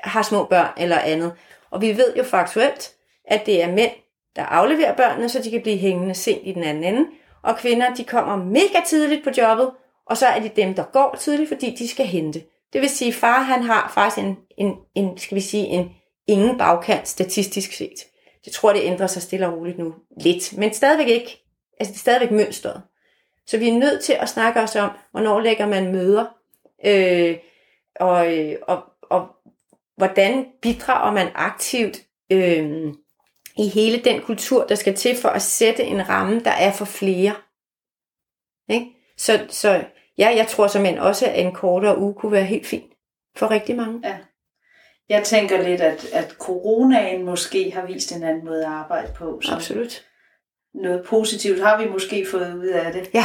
[0.00, 1.32] har små børn eller andet.
[1.70, 2.94] Og vi ved jo faktuelt,
[3.24, 3.92] at det er mænd,
[4.36, 7.06] der afleverer børnene, så de kan blive hængende sent i den anden ende,
[7.46, 9.70] og kvinder de kommer mega tidligt på jobbet,
[10.06, 12.42] og så er det dem, der går tidligt, fordi de skal hente.
[12.72, 15.90] Det vil sige, at far han har faktisk en, en, en, skal vi sige, en
[16.26, 18.04] ingen bagkant statistisk set.
[18.46, 21.44] Jeg tror, det ændrer sig stille og roligt nu lidt, men stadigvæk ikke.
[21.80, 22.82] Altså det er stadigvæk mønstret.
[23.46, 26.24] Så vi er nødt til at snakke os om, hvornår lægger man møder,
[26.86, 27.36] øh,
[28.00, 29.26] og, øh, og, og
[29.96, 31.98] hvordan bidrager man aktivt
[32.32, 32.92] øh,
[33.58, 36.84] i hele den kultur, der skal til for at sætte en ramme, der er for
[36.84, 37.32] flere.
[38.68, 38.86] Ikke?
[39.18, 39.84] Så, så
[40.18, 42.92] ja, jeg tror simpelthen også, at en kortere uge kunne være helt fint
[43.36, 44.00] for rigtig mange.
[44.04, 44.16] Ja.
[45.08, 49.40] Jeg tænker lidt, at, at coronaen måske har vist en anden måde at arbejde på.
[49.42, 50.04] Så Absolut.
[50.74, 53.10] noget positivt har vi måske fået ud af det.
[53.14, 53.24] Ja.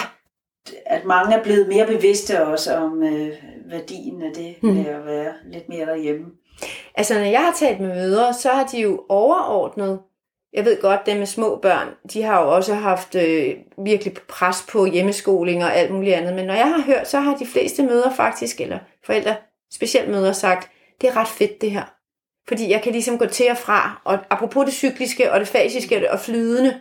[0.86, 3.34] At mange er blevet mere bevidste også om øh,
[3.70, 4.70] værdien af det Mm.
[4.70, 6.26] med at være lidt mere derhjemme.
[6.96, 10.00] Altså, når jeg har talt med mødre, så har de jo overordnet,
[10.54, 14.66] jeg ved godt, dem med små børn, de har jo også haft øh, virkelig pres
[14.70, 17.84] på hjemmeskoling og alt muligt andet, men når jeg har hørt, så har de fleste
[17.84, 19.36] mødre faktisk, eller forældre,
[19.74, 20.72] specielt mødre, sagt,
[21.02, 21.84] det er ret fedt det her.
[22.48, 26.12] Fordi jeg kan ligesom gå til og fra, og apropos det cykliske og det fasiske
[26.12, 26.80] og flydende,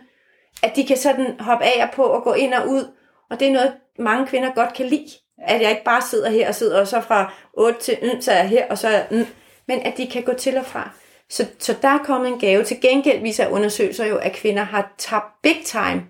[0.63, 2.91] at de kan sådan hoppe af og på og gå ind og ud,
[3.29, 5.07] og det er noget, mange kvinder godt kan lide.
[5.47, 8.31] At jeg ikke bare sidder her og sidder, og så fra 8 til mm, så
[8.31, 9.25] er jeg her, og så er jeg mm,
[9.67, 10.89] men at de kan gå til og fra.
[11.31, 12.63] Så, så der er kommet en gave.
[12.63, 16.03] Til gengæld viser undersøgelser jo, at kvinder har tabt big time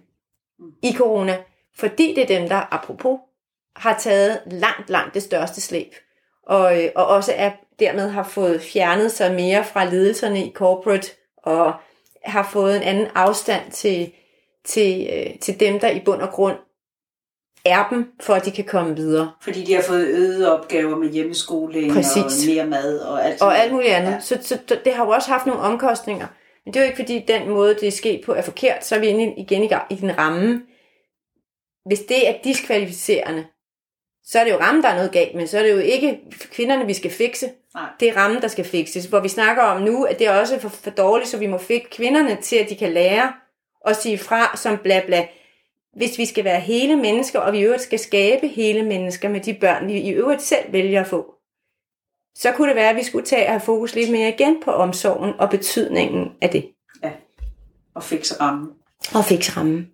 [0.84, 1.38] i corona,
[1.78, 3.20] fordi det er dem, der apropos
[3.76, 5.94] har taget langt, langt det største slæb.
[6.44, 11.12] Og, øh, og også er, dermed har fået fjernet sig mere fra ledelserne i corporate,
[11.38, 11.74] og
[12.24, 14.12] har fået en anden afstand til,
[14.66, 16.58] til, øh, til dem, der i bund og grund
[17.66, 19.32] er dem, for at de kan komme videre.
[19.42, 22.18] Fordi de har fået øgede opgaver med hjemmeskoling Præcis.
[22.18, 24.12] og mere mad og alt og alt muligt andet.
[24.12, 24.20] Ja.
[24.20, 26.28] Så, så det har jo også haft nogle omkostninger.
[26.66, 28.86] Men det er jo ikke fordi, den måde, det er sket på, er forkert.
[28.86, 30.62] Så er vi inde igen i, i den ramme.
[31.86, 33.46] Hvis det er diskvalificerende,
[34.24, 35.48] så er det jo rammen, der er noget galt med.
[35.48, 36.20] Så er det jo ikke
[36.52, 37.50] kvinderne, vi skal fikse.
[37.74, 37.90] Nej.
[38.00, 39.06] Det er rammen, der skal fikses.
[39.06, 41.58] Hvor vi snakker om nu, at det er også for, for dårligt, så vi må
[41.58, 43.34] fikse kvinderne til, at de kan lære
[43.86, 45.28] og sige fra som bla bla.
[45.96, 49.42] Hvis vi skal være hele mennesker, og vi i øvrigt skal skabe hele mennesker med
[49.42, 51.36] de børn, vi i øvrigt selv vælger at få,
[52.36, 54.72] så kunne det være, at vi skulle tage og have fokus lidt mere igen på
[54.72, 56.72] omsorgen og betydningen af det.
[57.96, 58.70] Og fikse rammen.
[59.16, 59.92] Og fikse rammen.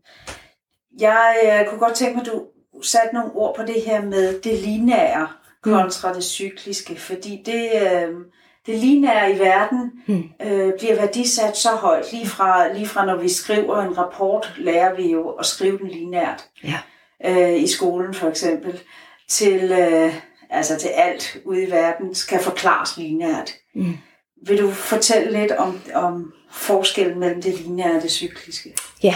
[0.99, 2.45] Jeg øh, kunne godt tænke mig, at du
[2.81, 5.27] satte nogle ord på det her med det lineære
[5.61, 8.15] kontra det cykliske, fordi det, øh,
[8.67, 10.23] det lineære i verden Mm.
[10.41, 12.11] øh, bliver værdisat så højt.
[12.13, 15.87] Lige fra, lige fra når vi skriver en rapport, lærer vi jo at skrive den
[15.87, 16.45] lineært.
[16.63, 16.79] Ja.
[17.25, 18.79] øh, i skolen for eksempel,
[19.29, 20.13] til, øh,
[20.49, 23.51] altså til alt ude i verden skal forklares lineært.
[23.75, 23.97] Mm.
[24.47, 28.73] Vil du fortælle lidt om, om forskellen mellem det lineære og det cykliske?
[29.03, 29.15] Ja.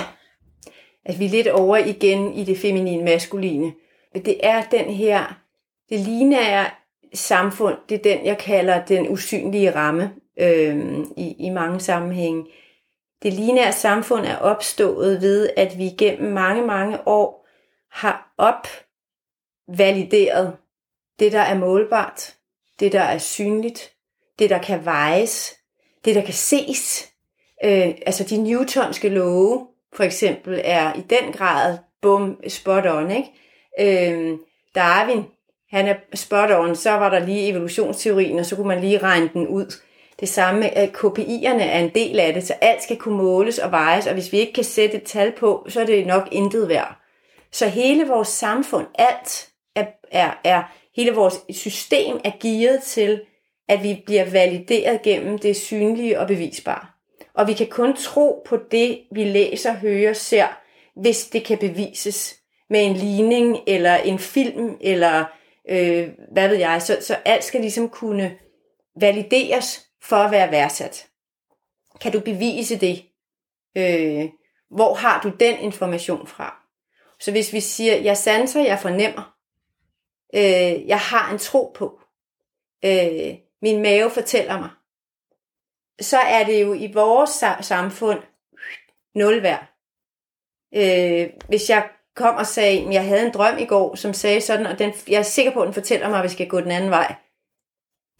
[1.05, 3.73] At vi er lidt over igen i det feminine maskuline.
[4.13, 5.23] Men det er den her,
[5.89, 6.65] det lineære
[7.13, 12.45] samfund, det er den, jeg kalder den usynlige ramme øh, i, i mange sammenhænge.
[13.23, 17.47] Det lineære samfund er opstået ved, at vi gennem mange, mange år
[17.91, 18.33] har
[19.67, 20.57] opvalideret
[21.19, 22.35] det, der er målbart,
[22.79, 23.91] det, der er synligt,
[24.39, 25.55] det, der kan vejes,
[26.05, 27.11] det, der kan ses.
[27.63, 33.29] Øh, altså de newtonske love, for eksempel, er i den grad bum, spot on, ikke?
[33.79, 34.37] Øh,
[34.75, 35.23] Darwin,
[35.71, 39.29] han er spot on, så var der lige evolutionsteorien, og så kunne man lige regne
[39.33, 39.73] den ud.
[40.19, 43.59] Det samme med, at KPI'erne er en del af det, så alt skal kunne måles
[43.59, 46.27] og vejes, og hvis vi ikke kan sætte et tal på, så er det nok
[46.31, 46.95] intet værd.
[47.51, 50.63] Så hele vores samfund, alt er, er, er
[50.95, 53.21] hele vores system er gearet til,
[53.69, 56.85] at vi bliver valideret gennem det synlige og bevisbare.
[57.33, 60.47] Og vi kan kun tro på det, vi læser, hører, ser,
[60.95, 62.35] hvis det kan bevises
[62.69, 65.25] med en ligning eller en film eller
[65.69, 66.81] øh, hvad ved jeg.
[66.81, 68.37] Så, så alt skal ligesom kunne
[68.95, 71.07] valideres for at være værdsat.
[72.01, 73.05] Kan du bevise det?
[73.77, 74.29] Øh,
[74.69, 76.63] hvor har du den information fra?
[77.19, 79.37] Så hvis vi siger, jeg sanser, jeg fornemmer,
[80.35, 82.01] øh, jeg har en tro på,
[82.85, 84.69] øh, min mave fortæller mig,
[86.01, 87.29] så er det jo i vores
[87.65, 88.19] samfund
[89.15, 89.65] nul værd.
[90.75, 94.41] Øh, hvis jeg kom og sagde, at jeg havde en drøm i går, som sagde
[94.41, 96.61] sådan, og den, jeg er sikker på, at den fortæller mig, at vi skal gå
[96.61, 97.15] den anden vej,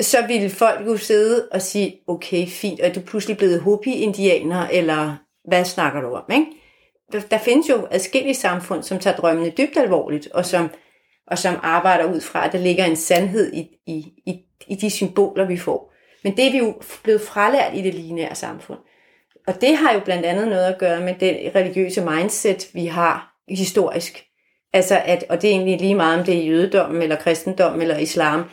[0.01, 4.67] så ville folk jo sidde og sige, okay, fint, og er du pludselig blevet Hopi-indianer,
[4.67, 5.15] eller
[5.49, 6.45] hvad snakker du om, ikke?
[7.11, 10.69] Der, der findes jo adskillige samfund, som tager drømmene dybt alvorligt, og som,
[11.27, 14.89] og som arbejder ud fra, at der ligger en sandhed i, i, i, i de
[14.89, 15.93] symboler, vi får.
[16.23, 18.79] Men det er vi jo blevet fralært i det lineære samfund.
[19.47, 23.30] Og det har jo blandt andet noget at gøre med det religiøse mindset, vi har
[23.49, 24.25] historisk.
[24.73, 27.97] Altså at, og det er egentlig lige meget om det er jødedom, eller kristendom, eller
[27.97, 28.43] islam,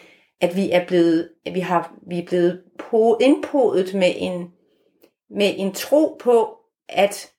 [0.41, 4.47] at vi er blevet, at vi har, vi er blevet på, indpodet med en,
[5.31, 6.55] med en tro på,
[6.89, 7.31] at,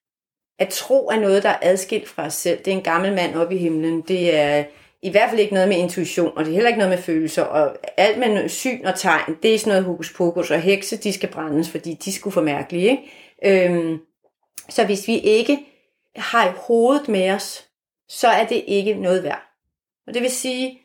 [0.59, 2.59] at tro er noget, der er adskilt fra os selv.
[2.59, 4.01] Det er en gammel mand oppe i himlen.
[4.01, 4.63] Det er
[5.01, 7.43] i hvert fald ikke noget med intuition, og det er heller ikke noget med følelser,
[7.43, 11.13] og alt med syn og tegn, det er sådan noget hokus pokus, og hekse, de
[11.13, 12.89] skal brændes, fordi de skulle for mærkelige.
[12.89, 13.69] Ikke?
[13.69, 13.99] Øhm,
[14.69, 15.59] så hvis vi ikke
[16.19, 17.69] har i hovedet med os,
[18.07, 19.41] så er det ikke noget værd.
[20.07, 20.81] Og det vil sige,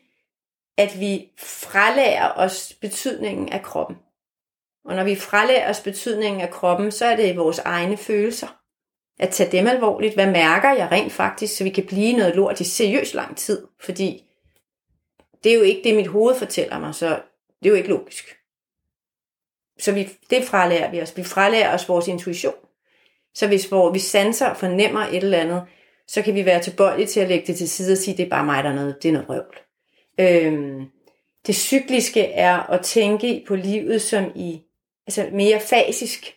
[0.77, 3.97] at vi fralærer os betydningen af kroppen.
[4.85, 8.61] Og når vi fralærer os betydningen af kroppen, så er det vores egne følelser.
[9.19, 10.13] At tage dem alvorligt.
[10.13, 13.67] Hvad mærker jeg rent faktisk, så vi kan blive noget lort i seriøst lang tid?
[13.79, 14.23] Fordi
[15.43, 17.07] det er jo ikke det, mit hoved fortæller mig, så
[17.59, 18.37] det er jo ikke logisk.
[19.79, 21.17] Så vi, det fralærer vi os.
[21.17, 22.64] Vi fralærer os vores intuition.
[23.35, 25.63] Så hvis hvor vi sanser og fornemmer et eller andet,
[26.07, 28.29] så kan vi være tilbøjelige til at lægge det til side og sige, det er
[28.29, 29.57] bare mig, der er noget, det er noget røvl.
[30.19, 30.85] Øhm,
[31.47, 34.61] det cykliske er at tænke på livet som i
[35.07, 36.35] altså mere fasisk.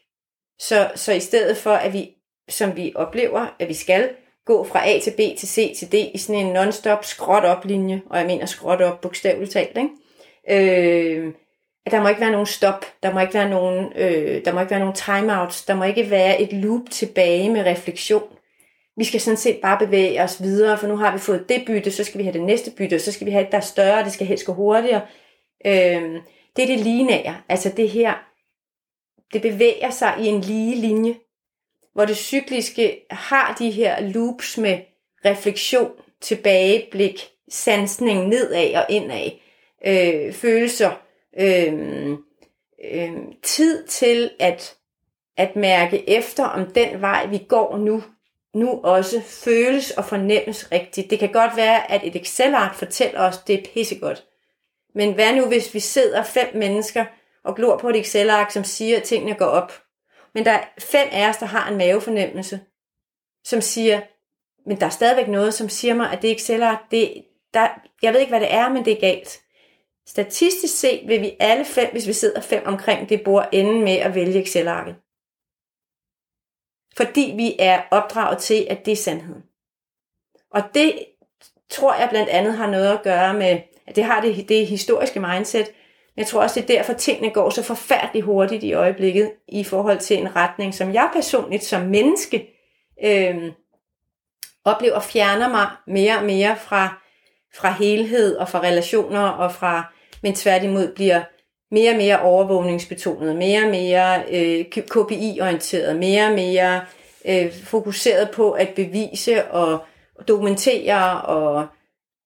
[0.58, 2.10] Så, så i stedet for, at vi,
[2.48, 4.10] som vi oplever, at vi skal
[4.44, 7.64] gå fra A til B til C til D i sådan en non-stop skråt op
[7.64, 9.88] linje, og jeg mener skråt op bogstaveligt talt, ikke?
[10.50, 11.32] Øh,
[11.86, 14.60] at der må ikke være nogen stop, der må ikke være nogen, øh, der må
[14.60, 18.22] ikke være nogen timeouts, der må ikke være et loop tilbage med refleksion.
[18.96, 21.90] Vi skal sådan set bare bevæge os videre, for nu har vi fået det bytte,
[21.90, 23.62] så skal vi have det næste bytte, og så skal vi have et, der er
[23.62, 25.02] større, det skal helst gå hurtigere.
[25.66, 26.20] Øh,
[26.56, 28.14] det er det lineære, altså det her,
[29.32, 31.14] det bevæger sig i en lige linje,
[31.94, 34.78] hvor det cykliske har de her loops med
[35.24, 39.30] refleksion, tilbageblik, sansning nedad og indad,
[39.86, 40.90] øh, følelser,
[41.40, 42.10] øh,
[42.92, 44.76] øh, tid til at,
[45.36, 48.02] at mærke efter, om den vej, vi går nu,
[48.54, 51.10] nu også føles og fornemmes rigtigt.
[51.10, 54.24] Det kan godt være, at et Excel-ark fortæller os, det er pissegodt.
[54.94, 57.04] Men hvad nu, hvis vi sidder fem mennesker
[57.44, 59.72] og glor på et Excel-ark, som siger, at tingene går op?
[60.34, 62.60] Men der er fem af os, der har en mavefornemmelse,
[63.44, 64.00] som siger,
[64.66, 67.24] men der er stadigvæk noget, som siger mig, at det Excel-ark, det,
[67.54, 67.68] der,
[68.02, 69.40] jeg ved ikke, hvad det er, men det er galt.
[70.08, 73.96] Statistisk set vil vi alle fem, hvis vi sidder fem omkring det bord, ende med
[73.96, 74.96] at vælge Excel-arket.
[76.96, 79.42] Fordi vi er opdraget til, at det er sandheden.
[80.50, 81.04] Og det
[81.70, 85.20] tror jeg blandt andet har noget at gøre med, at det har det, det historiske
[85.20, 85.66] mindset,
[86.16, 89.64] men jeg tror også, det er derfor, tingene går så forfærdeligt hurtigt i øjeblikket, i
[89.64, 92.48] forhold til en retning, som jeg personligt som menneske
[93.04, 93.52] øh,
[94.64, 97.02] oplever fjerner mig mere og mere fra,
[97.54, 99.92] fra helhed og fra relationer og fra
[100.22, 101.22] men tværtimod bliver
[101.70, 106.80] mere og mere overvågningsbetonet, mere og mere øh, KPI-orienteret, mere og mere
[107.28, 109.84] øh, fokuseret på at bevise og
[110.28, 111.66] dokumentere og,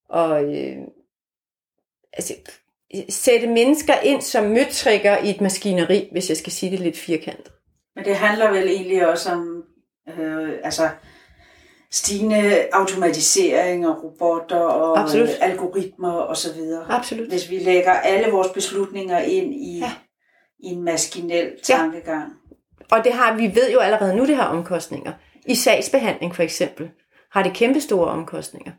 [0.08, 0.76] og øh,
[2.12, 2.34] altså,
[3.08, 7.52] sætte mennesker ind som møtrikker i et maskineri, hvis jeg skal sige det lidt firkantet.
[7.96, 9.64] Men det handler vel egentlig også om
[10.08, 10.88] øh, altså
[11.92, 15.28] stigende automatisering og robotter og Absolut.
[15.40, 16.60] algoritmer osv.
[16.88, 17.28] Absolut.
[17.28, 19.92] Hvis vi lægger alle vores beslutninger ind i, ja.
[20.58, 22.32] i en maskinel tankegang.
[22.90, 22.96] Ja.
[22.96, 25.12] Og det har vi ved jo allerede nu, det har omkostninger.
[25.46, 26.90] I sagsbehandling for eksempel
[27.32, 28.72] har det kæmpe store omkostninger.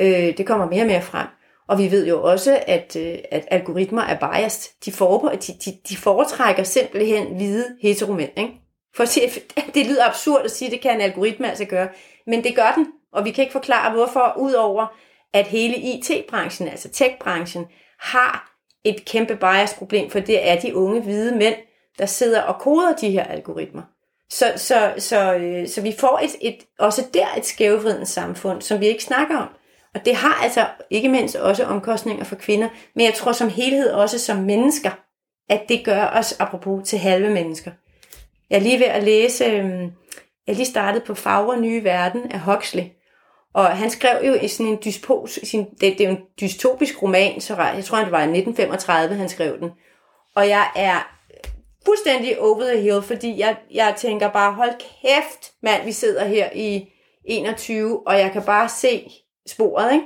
[0.00, 1.26] Øh, det kommer mere og mere frem.
[1.68, 4.72] Og vi ved jo også, at, øh, at algoritmer er biased.
[4.84, 8.30] De, for, de, de, de foretrækker simpelthen hvide heteromænd.
[8.36, 8.52] Ikke?
[8.96, 9.30] For at sige,
[9.74, 11.88] det lyder absurd at sige, at det kan en algoritme altså gøre.
[12.26, 14.86] Men det gør den, og vi kan ikke forklare hvorfor, udover
[15.32, 17.66] at hele IT-branchen, altså tech-branchen,
[17.98, 18.52] har
[18.84, 21.54] et kæmpe bias-problem, for det er de unge hvide mænd,
[21.98, 23.82] der sidder og koder de her algoritmer.
[24.30, 28.80] Så, så, så, øh, så vi får et, et, også der et skævvridende samfund, som
[28.80, 29.48] vi ikke snakker om.
[29.94, 33.90] Og det har altså ikke mindst også omkostninger for kvinder, men jeg tror som helhed
[33.90, 34.90] også som mennesker,
[35.48, 37.70] at det gør os, apropos til halve mennesker.
[38.50, 39.82] Jeg er lige ved at læse øh,
[40.46, 42.84] jeg lige startet på Fagre Nye Verden af Huxley.
[43.54, 47.02] Og han skrev jo i sådan en dyspos, sin, det, det er jo en dystopisk
[47.02, 49.70] roman, så jeg tror, det var i 1935, han skrev den.
[50.34, 51.16] Og jeg er
[51.84, 56.48] fuldstændig over the hill, fordi jeg, jeg tænker bare, hold kæft, mand, vi sidder her
[56.54, 56.88] i
[57.24, 59.10] 21, og jeg kan bare se
[59.46, 60.04] sporet, ikke?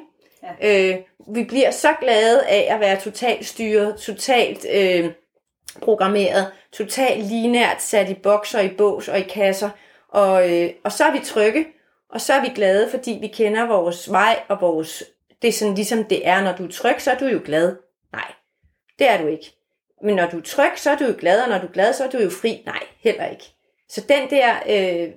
[0.62, 0.93] Ja.
[0.93, 0.99] Øh,
[1.34, 5.11] vi bliver så glade af at være totalt styret, totalt øh,
[5.82, 9.70] programmeret, totalt linært sat i bokser, i bås og i kasser,
[10.17, 11.67] og, øh, og så er vi trygge,
[12.11, 15.05] og så er vi glade, fordi vi kender vores vej og vores...
[15.43, 17.77] Det er sådan ligesom det er, når du er tryg, så er du jo glad.
[18.12, 18.33] Nej,
[18.99, 19.53] det er du ikke.
[20.03, 21.93] Men når du er tryg, så er du jo glad, og når du er glad,
[21.93, 22.62] så er du jo fri.
[22.67, 23.45] Nej, heller ikke.
[23.89, 25.12] Så den der, øh,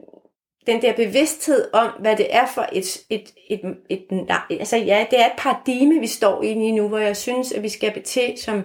[0.68, 4.06] den der bevidsthed om, hvad det er for et, et, et, et,
[4.50, 7.52] et altså ja, det er et paradigme, vi står i lige nu, hvor jeg synes,
[7.52, 8.64] at vi skal bete som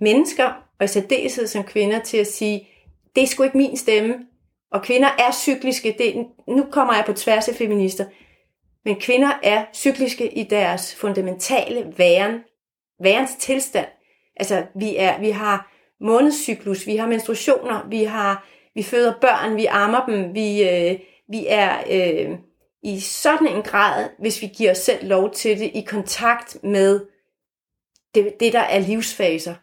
[0.00, 2.68] mennesker, og i særdeleshed som kvinder, til at sige,
[3.16, 4.14] det er sgu ikke min stemme,
[4.74, 5.94] og kvinder er cykliske.
[5.98, 8.04] Det, nu kommer jeg på tværs af feminister.
[8.84, 12.40] Men kvinder er cykliske i deres fundamentale væren,
[13.02, 13.86] værens tilstand.
[14.36, 19.66] Altså, vi, er, vi har månedscyklus, vi har menstruationer, vi har vi føder børn, vi
[19.66, 20.98] ammer dem, vi, øh,
[21.28, 22.38] vi er øh,
[22.82, 27.06] i sådan en grad, hvis vi giver os selv lov til det, i kontakt med
[28.14, 29.54] det, det der er livsfaser.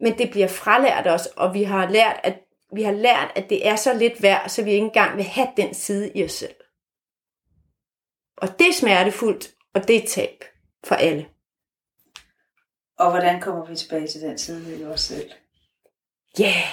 [0.00, 2.38] men det bliver fralært os, og vi har lært, at
[2.74, 5.48] vi har lært, at det er så lidt værd, så vi ikke engang vil have
[5.56, 6.54] den side i os selv.
[8.36, 10.44] Og det er smertefuldt, og det er tab
[10.84, 11.26] for alle.
[12.98, 15.30] Og hvordan kommer vi tilbage til den side i os selv?
[16.38, 16.72] Ja, yeah.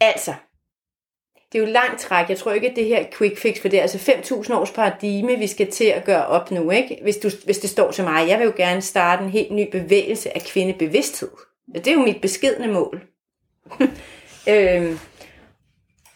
[0.00, 0.34] altså,
[1.52, 2.28] det er jo langt træk.
[2.28, 4.70] Jeg tror ikke, at det her er quick fix, for det er altså 5.000 års
[4.70, 6.70] paradigme, vi skal til at gøre op nu.
[6.70, 6.98] Ikke?
[7.02, 9.70] Hvis, du, hvis det står til mig, jeg vil jo gerne starte en helt ny
[9.70, 11.30] bevægelse af kvindebevidsthed.
[11.74, 13.02] Det er jo mit beskedne mål.
[14.48, 14.98] øhm,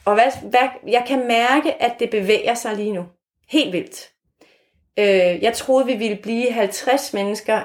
[0.05, 3.05] og hvad, hvad, jeg kan mærke, at det bevæger sig lige nu.
[3.49, 4.11] Helt vildt.
[4.99, 7.61] Øh, jeg troede, vi ville blive 50 mennesker.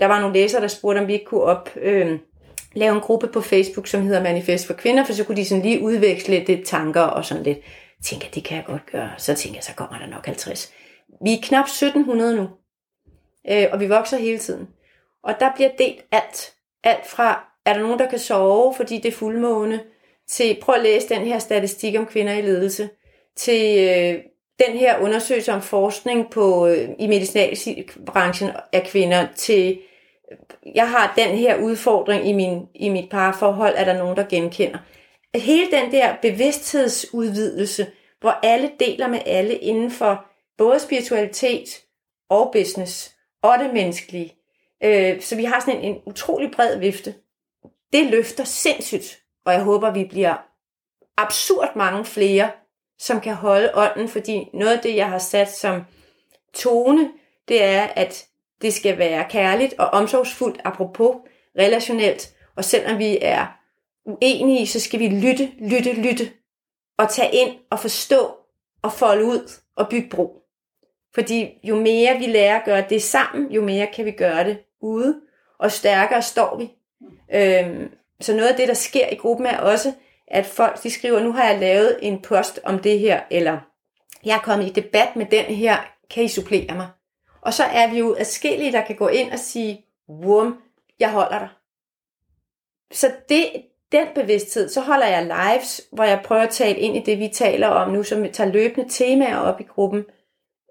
[0.00, 2.18] Der var nogle læsere, der spurgte, om vi ikke kunne op, øh,
[2.72, 5.62] lave en gruppe på Facebook, som hedder Manifest for Kvinder, for så kunne de sådan
[5.62, 7.58] lige udveksle lidt tanker og sådan lidt.
[7.58, 9.10] Jeg tænker, det kan jeg godt gøre.
[9.18, 10.72] Så tænker jeg, så kommer der nok 50.
[11.24, 12.48] Vi er knap 1700 nu,
[13.50, 14.68] øh, og vi vokser hele tiden.
[15.22, 16.54] Og der bliver delt alt.
[16.84, 19.80] Alt fra, er der nogen, der kan sove, fordi det er fuldmåne,
[20.30, 22.88] til prøv at læse den her statistik om kvinder i ledelse,
[23.36, 24.22] til øh,
[24.66, 29.78] den her undersøgelse om forskning på, øh, i medicinalbranchen af kvinder, til
[30.32, 30.38] øh,
[30.74, 34.78] jeg har den her udfordring i, min, i mit parforhold, er der nogen, der genkender.
[35.34, 37.86] Hele den der bevidsthedsudvidelse,
[38.20, 40.24] hvor alle deler med alle inden for
[40.58, 41.82] både spiritualitet
[42.30, 44.34] og business og det menneskelige.
[44.84, 47.14] Øh, så vi har sådan en, en utrolig bred vifte.
[47.92, 50.34] Det løfter sindssygt, og jeg håber, vi bliver
[51.16, 52.50] absurd mange flere,
[52.98, 55.82] som kan holde ånden, fordi noget af det, jeg har sat som
[56.54, 57.10] tone,
[57.48, 58.26] det er, at
[58.62, 61.16] det skal være kærligt og omsorgsfuldt, apropos
[61.58, 62.34] relationelt.
[62.56, 63.46] Og selvom vi er
[64.04, 66.30] uenige, så skal vi lytte, lytte, lytte.
[66.98, 68.36] Og tage ind og forstå
[68.82, 70.42] og folde ud og bygge bro.
[71.14, 74.58] Fordi jo mere vi lærer at gøre det sammen, jo mere kan vi gøre det
[74.80, 75.20] ude.
[75.58, 76.70] Og stærkere står vi.
[77.34, 77.90] Øhm,
[78.20, 79.92] så noget af det, der sker i gruppen, er også,
[80.26, 83.58] at folk de skriver, nu har jeg lavet en post om det her, eller
[84.24, 85.76] jeg er kommet i debat med den her,
[86.10, 86.88] kan I supplere mig?
[87.40, 90.58] Og så er vi jo adskillige, der kan gå ind og sige, wum,
[91.00, 91.48] jeg holder dig.
[92.92, 93.46] Så det,
[93.92, 97.28] den bevidsthed, så holder jeg lives, hvor jeg prøver at tale ind i det, vi
[97.28, 100.04] taler om nu, som tager løbende temaer op i gruppen.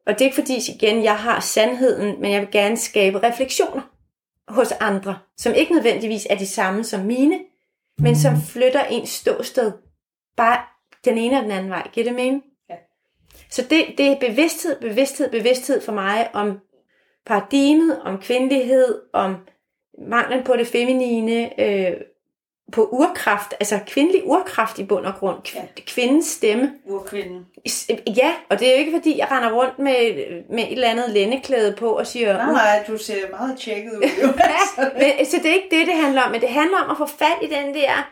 [0.06, 3.82] Og det er ikke fordi, igen, jeg har sandheden, men jeg vil gerne skabe refleksioner
[4.48, 7.39] hos andre, som ikke nødvendigvis er de samme som mine,
[8.00, 9.72] men som flytter en ståsted
[10.38, 10.60] bare
[11.06, 11.89] den ene og den anden vej.
[11.93, 12.43] Giver det mening?
[13.50, 16.60] Så det, det er bevidsthed, bevidsthed, bevidsthed for mig om
[17.26, 19.36] paradigmet, om kvindelighed, om
[20.08, 21.98] manglen på det feminine, øh,
[22.72, 25.38] på urkraft, altså kvindelig urkraft i bund og grund.
[25.47, 25.61] Kv- ja.
[25.88, 26.74] Kvindens stemme.
[26.86, 27.45] Urkvinden.
[28.18, 31.09] Ja, og det er jo ikke fordi, jeg render rundt med, med et eller andet
[31.09, 32.38] lændeklæde på og siger...
[32.38, 34.01] Nej, nej, du ser meget tjekket ud.
[34.24, 36.97] ja, men, så det er ikke det, det handler om, men det handler om at
[36.97, 38.09] få fat i den der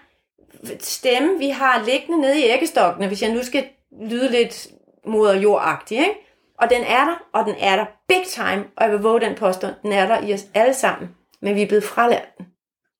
[0.80, 3.66] stemme, vi har liggende nede i æggestokkene, hvis jeg nu skal
[4.01, 4.68] lyde lidt
[5.06, 6.16] moder jordagtig, ikke?
[6.60, 9.36] Og den er der, og den er der big time, og jeg vil våge den
[9.36, 11.10] påstand, den er der i os alle sammen,
[11.41, 12.45] men vi er blevet fralært den.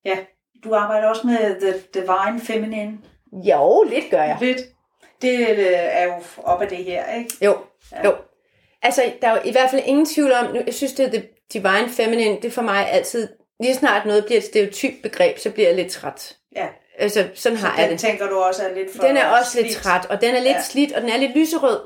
[0.06, 0.18] Ja,
[0.66, 2.98] du arbejder også med The Divine Feminine.
[3.34, 4.38] Jo, lidt gør jeg.
[4.42, 4.58] Lidt.
[5.22, 6.14] Det øh, er jo
[6.44, 7.30] op af det her, ikke?
[7.42, 7.58] Jo,
[7.92, 8.06] ja.
[8.06, 8.16] jo.
[8.82, 11.24] Altså, der er jo i hvert fald ingen tvivl om, jeg synes, det er The
[11.54, 13.28] Divine Feminine, det for mig altid,
[13.60, 16.36] lige snart noget bliver et stereotyp begreb, så bliver jeg lidt træt.
[16.56, 16.68] Ja.
[16.98, 18.00] Altså, sådan Så har jeg den det.
[18.00, 19.68] tænker du også er lidt for Den er også slidt.
[19.68, 20.62] lidt træt, og den er lidt ja.
[20.62, 21.80] slidt, og den er lidt lyserød.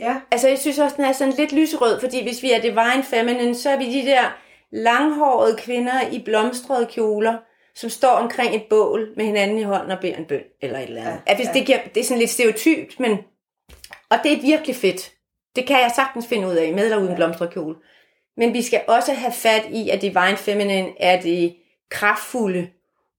[0.00, 3.02] Ja, Altså, jeg synes også, den er sådan lidt lyserød, fordi hvis vi er divine
[3.10, 4.38] feminine, så er vi de der
[4.72, 7.36] langhårede kvinder i blomstrede kjoler,
[7.74, 10.88] som står omkring et bål med hinanden i hånden og beder en bøn, eller et
[10.88, 11.20] eller andet.
[11.28, 11.52] Ja, hvis ja.
[11.52, 13.18] det, giver, det er sådan lidt stereotypt, men...
[14.10, 15.12] Og det er virkelig fedt.
[15.56, 17.14] Det kan jeg sagtens finde ud af, med eller uden Ja.
[17.14, 17.76] blomstret kjole.
[18.36, 21.56] Men vi skal også have fat i, at divine feminine er det
[21.90, 22.68] kraftfulde,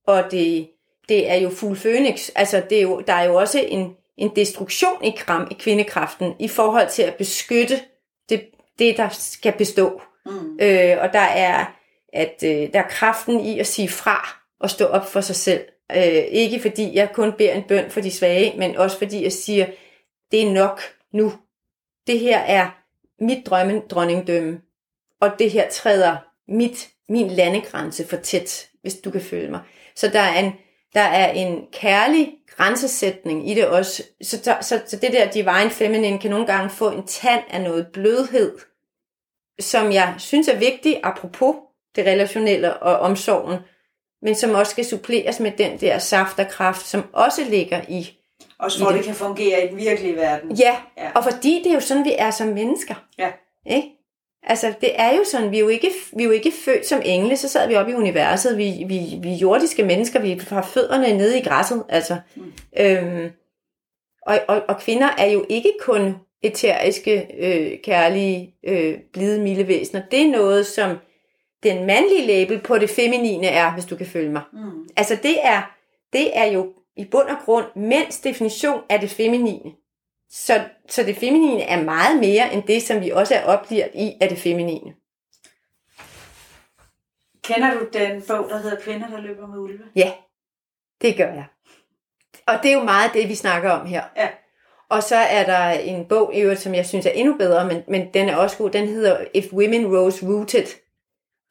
[0.06, 0.68] og det,
[1.08, 2.30] det er jo fuld phoenix.
[2.34, 6.34] Altså, det er jo, der er jo også en, en destruktion i, kram, i kvindekraften
[6.38, 7.80] i forhold til at beskytte
[8.28, 8.44] det,
[8.78, 10.00] det der skal bestå.
[10.26, 10.58] mm.
[10.60, 11.64] Øh, og der er,
[12.12, 15.64] at øh, der er kraften i at sige fra og stå op for sig selv.
[15.96, 19.32] Øh, ikke fordi jeg kun beder en bøn for de svage, men også fordi jeg
[19.32, 19.66] siger,
[20.30, 20.80] det er nok
[21.12, 21.32] nu.
[22.06, 22.70] Det her er
[23.20, 24.60] mit drømme dronningdømme,
[25.20, 26.16] og det her træder
[26.48, 29.60] mit, min landegrænse for tæt, hvis du kan følge mig.
[29.96, 30.52] Så der er en,
[30.94, 34.02] der er en kærlig grænsesætning i det også.
[34.22, 37.60] Så, så, så, så det der divine feminine kan nogle gange få en tand af
[37.60, 38.58] noget blødhed,
[39.60, 41.56] som jeg synes er vigtig, apropos
[41.96, 43.58] det relationelle og omsorgen,
[44.24, 48.18] men som også skal suppleres med den der saft og kraft, som også ligger i.
[48.58, 48.96] Også for det.
[48.96, 50.52] det kan fungere i den virkelige verden.
[50.56, 51.10] Ja, Ja.
[51.14, 52.94] og fordi det er jo sådan, vi er som mennesker.
[53.18, 53.30] Ja.
[53.66, 53.88] Ikke?
[54.42, 57.02] Altså, det er jo sådan, vi er jo ikke, vi er jo ikke født som
[57.04, 60.62] engle, så sad vi oppe i universet, vi, vi, vi er jordiske mennesker, vi har
[60.62, 62.16] fødderne nede i græsset, altså.
[62.36, 62.52] Mm.
[62.78, 63.30] Øhm,
[64.26, 70.02] og, og, og kvinder er jo ikke kun eteriske, øh, kærlige, øh, blide, milde væsener.
[70.10, 70.96] Det er noget, som
[71.64, 74.42] den mandlige label på det feminine er, hvis du kan følge mig.
[74.52, 74.88] Mm.
[74.96, 75.74] Altså, det er,
[76.12, 79.72] det er jo i bund og grund mænds definition af det feminine.
[80.30, 84.12] Så, så det feminine er meget mere end det, som vi også er oplært i
[84.20, 84.94] af det feminine.
[87.44, 89.84] Kender du den bog, der hedder Kvinder, der løber med ulve?
[89.96, 90.12] Ja,
[91.02, 91.44] det gør jeg.
[92.46, 94.02] Og det er jo meget det, vi snakker om her.
[94.16, 94.28] Ja.
[94.88, 97.82] Og så er der en bog, i øvrigt, som jeg synes er endnu bedre, men,
[97.88, 98.70] men den er også god.
[98.70, 100.66] Den hedder If Women Rose Rooted.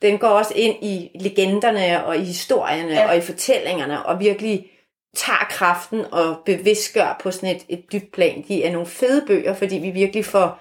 [0.03, 3.09] Den går også ind i legenderne og i historierne ja.
[3.09, 4.69] og i fortællingerne og virkelig
[5.15, 8.45] tager kraften og bevidstgør på sådan et, et dybt plan.
[8.47, 10.59] De er nogle fede bøger, fordi vi virkelig får...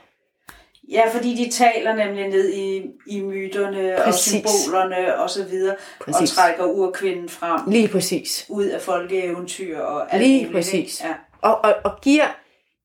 [0.90, 4.34] Ja, fordi de taler nemlig ned i, i myterne præcis.
[4.44, 6.30] og symbolerne og så videre, præcis.
[6.30, 7.60] og trækker urkvinden frem.
[7.70, 8.46] Lige præcis.
[8.48, 10.52] Ud af folkeeventyr og alt Lige muligt.
[10.52, 11.00] præcis.
[11.04, 11.14] Ja.
[11.40, 12.26] Og, og, og giver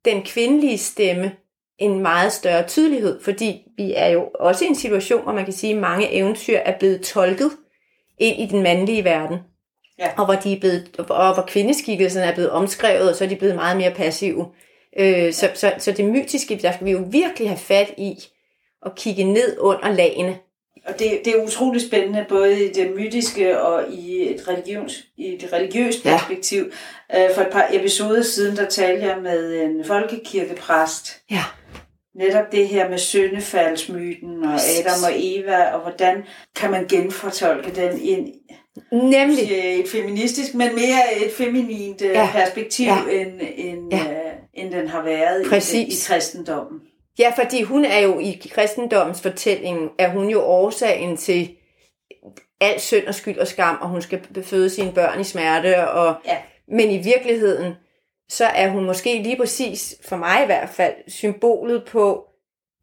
[0.06, 1.32] den kvindelige stemme
[1.80, 5.54] en meget større tydelighed, fordi vi er jo også i en situation, hvor man kan
[5.54, 7.52] sige, at mange eventyr er blevet tolket
[8.18, 9.38] ind i den mandlige verden.
[10.00, 10.08] Ja.
[10.18, 13.36] Og hvor, de er blevet, og hvor kvindeskikkelsen er blevet omskrevet, og så er de
[13.36, 14.48] blevet meget mere passive.
[15.00, 18.16] Øh, så, så, så det mytiske, der skal vi jo virkelig have fat i
[18.86, 20.38] at kigge ned under lagene.
[20.88, 25.34] Og det, det er utroligt spændende, både i det mytiske og i et, religions, i
[25.34, 26.72] et religiøst perspektiv.
[27.14, 27.26] Ja.
[27.26, 31.22] Øh, for et par episoder siden, der talte jeg med en folkekirkepræst.
[31.32, 31.44] Ja.
[32.18, 36.24] Netop det her med syndefaldsmyten og Adam og Eva, og hvordan
[36.56, 38.34] kan man genfortolke den ind
[38.92, 39.80] Nemlig.
[39.80, 42.30] et feministisk, men mere et feminint øh, ja.
[42.32, 43.22] perspektiv, ja.
[43.22, 44.04] End, end, ja.
[44.12, 46.82] øh, end den har været i, i kristendommen.
[47.20, 51.50] Ja, fordi hun er jo i kristendommens fortælling, er hun jo årsagen til
[52.62, 55.90] al synd og skyld og skam, og hun skal beføde sine børn i smerte.
[55.90, 56.38] Og, ja.
[56.68, 57.74] Men i virkeligheden,
[58.30, 62.28] så er hun måske lige præcis, for mig i hvert fald, symbolet på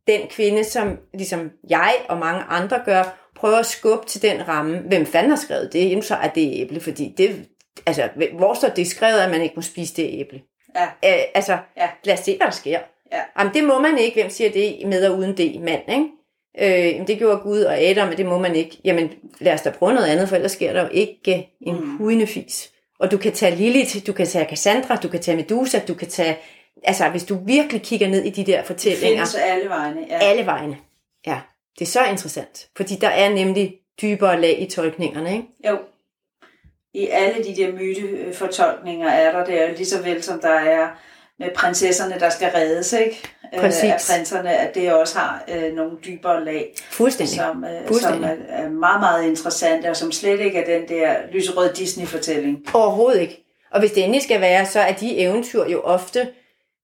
[0.07, 4.78] den kvinde, som ligesom jeg og mange andre gør, prøver at skubbe til den ramme.
[4.78, 5.90] Hvem fanden har skrevet det?
[5.90, 7.47] Jamen så er det æble, fordi det,
[7.86, 10.42] altså, hvor står det skrevet, at man ikke må spise det æble?
[10.76, 10.88] Ja.
[11.03, 11.88] Æ, altså, ja.
[12.05, 12.78] lad os se, hvad der sker.
[13.12, 13.20] Ja.
[13.38, 14.20] Jamen, det må man ikke.
[14.20, 16.09] Hvem siger det med og uden det mand, ikke?
[16.59, 18.80] Øh, det gjorde Gud og Adam, men det må man ikke.
[18.84, 21.97] Jamen, lad os da prøve noget andet, for ellers sker der jo ikke en mm.
[21.97, 22.70] hudende fis.
[22.99, 26.09] Og du kan tage Lilith, du kan tage Cassandra, du kan tage Medusa, du kan
[26.09, 26.38] tage...
[26.84, 29.09] Altså, hvis du virkelig kigger ned i de der fortællinger...
[29.09, 30.18] Det findes alle vegne, ja.
[30.18, 30.78] Alle vegne,
[31.26, 31.40] ja.
[31.78, 35.49] Det er så interessant, fordi der er nemlig dybere lag i tolkningerne, ikke?
[35.68, 35.78] Jo.
[36.95, 40.88] I alle de der mytefortolkninger er der det, lige så vel som der er
[41.39, 43.22] med prinsesserne, der skal reddes, ikke?
[43.55, 43.82] Øh, Præcis.
[43.82, 47.37] af prinserne, at det også har øh, nogle dybere lag, Fuldstændig.
[47.37, 48.20] Som, øh, Fuldstændig.
[48.20, 52.59] som er, er meget, meget interessante, og som slet ikke er den der lyserød Disney-fortælling.
[52.74, 53.45] Overhovedet ikke.
[53.70, 56.28] Og hvis det endelig skal være, så er de eventyr jo ofte,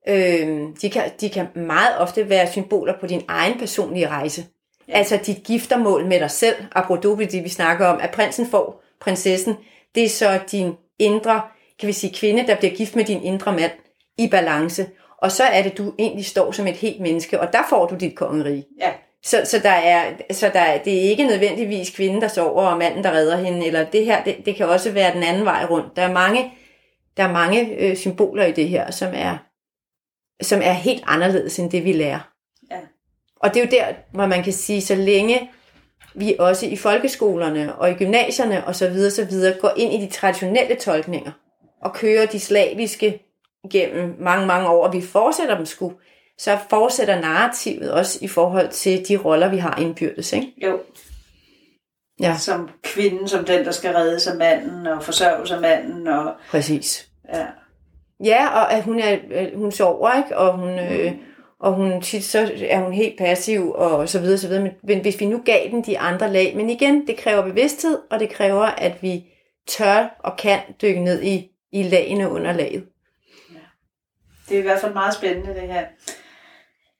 [0.08, 0.48] øh,
[0.82, 4.44] de, kan, de kan meget ofte være symboler på din egen personlige rejse.
[4.88, 4.98] Ja.
[4.98, 9.56] Altså dit giftermål med dig selv, apropos det vi snakker om, at prinsen får prinsessen,
[9.94, 11.40] det er så din indre,
[11.78, 13.72] kan vi sige kvinde, der bliver gift med din indre mand
[14.20, 14.86] i balance.
[15.18, 17.94] Og så er det, du egentlig står som et helt menneske, og der får du
[17.94, 18.66] dit kongerige.
[18.80, 18.92] Ja.
[19.22, 22.78] Så, så, der er, så der er, det er ikke nødvendigvis kvinden, der sover, og
[22.78, 25.66] manden, der redder hende, eller det her, det, det kan også være den anden vej
[25.70, 25.96] rundt.
[25.96, 26.52] Der er mange,
[27.16, 29.36] der er mange øh, symboler i det her, som er,
[30.42, 32.30] som er helt anderledes end det, vi lærer.
[32.70, 32.76] Ja.
[33.36, 35.50] Og det er jo der, hvor man kan sige, så længe
[36.14, 40.06] vi også i folkeskolerne og i gymnasierne og så videre, så videre går ind i
[40.06, 41.32] de traditionelle tolkninger
[41.82, 43.29] og kører de slaviske
[43.70, 45.92] gennem mange, mange år, og vi fortsætter dem sgu,
[46.38, 50.52] så fortsætter narrativet også i forhold til de roller, vi har indbyrdes, ikke?
[50.62, 50.78] Jo.
[52.20, 52.36] Ja.
[52.38, 56.06] Som kvinden, som den, der skal redde sig manden og forsørge sig manden.
[56.06, 57.08] Og, Præcis.
[57.34, 57.46] ja.
[58.24, 59.16] Ja, og at hun, er,
[59.56, 60.38] hun sover, ikke?
[60.38, 60.78] Og hun, mm.
[60.78, 61.12] øh,
[61.60, 64.62] og hun tit så er hun helt passiv og så videre, så videre.
[64.62, 67.98] Men, men hvis vi nu gav den de andre lag, men igen, det kræver bevidsthed,
[68.10, 69.24] og det kræver, at vi
[69.68, 72.84] tør og kan dykke ned i, i lagene under laget.
[74.50, 75.86] Det er i hvert fald meget spændende, det her.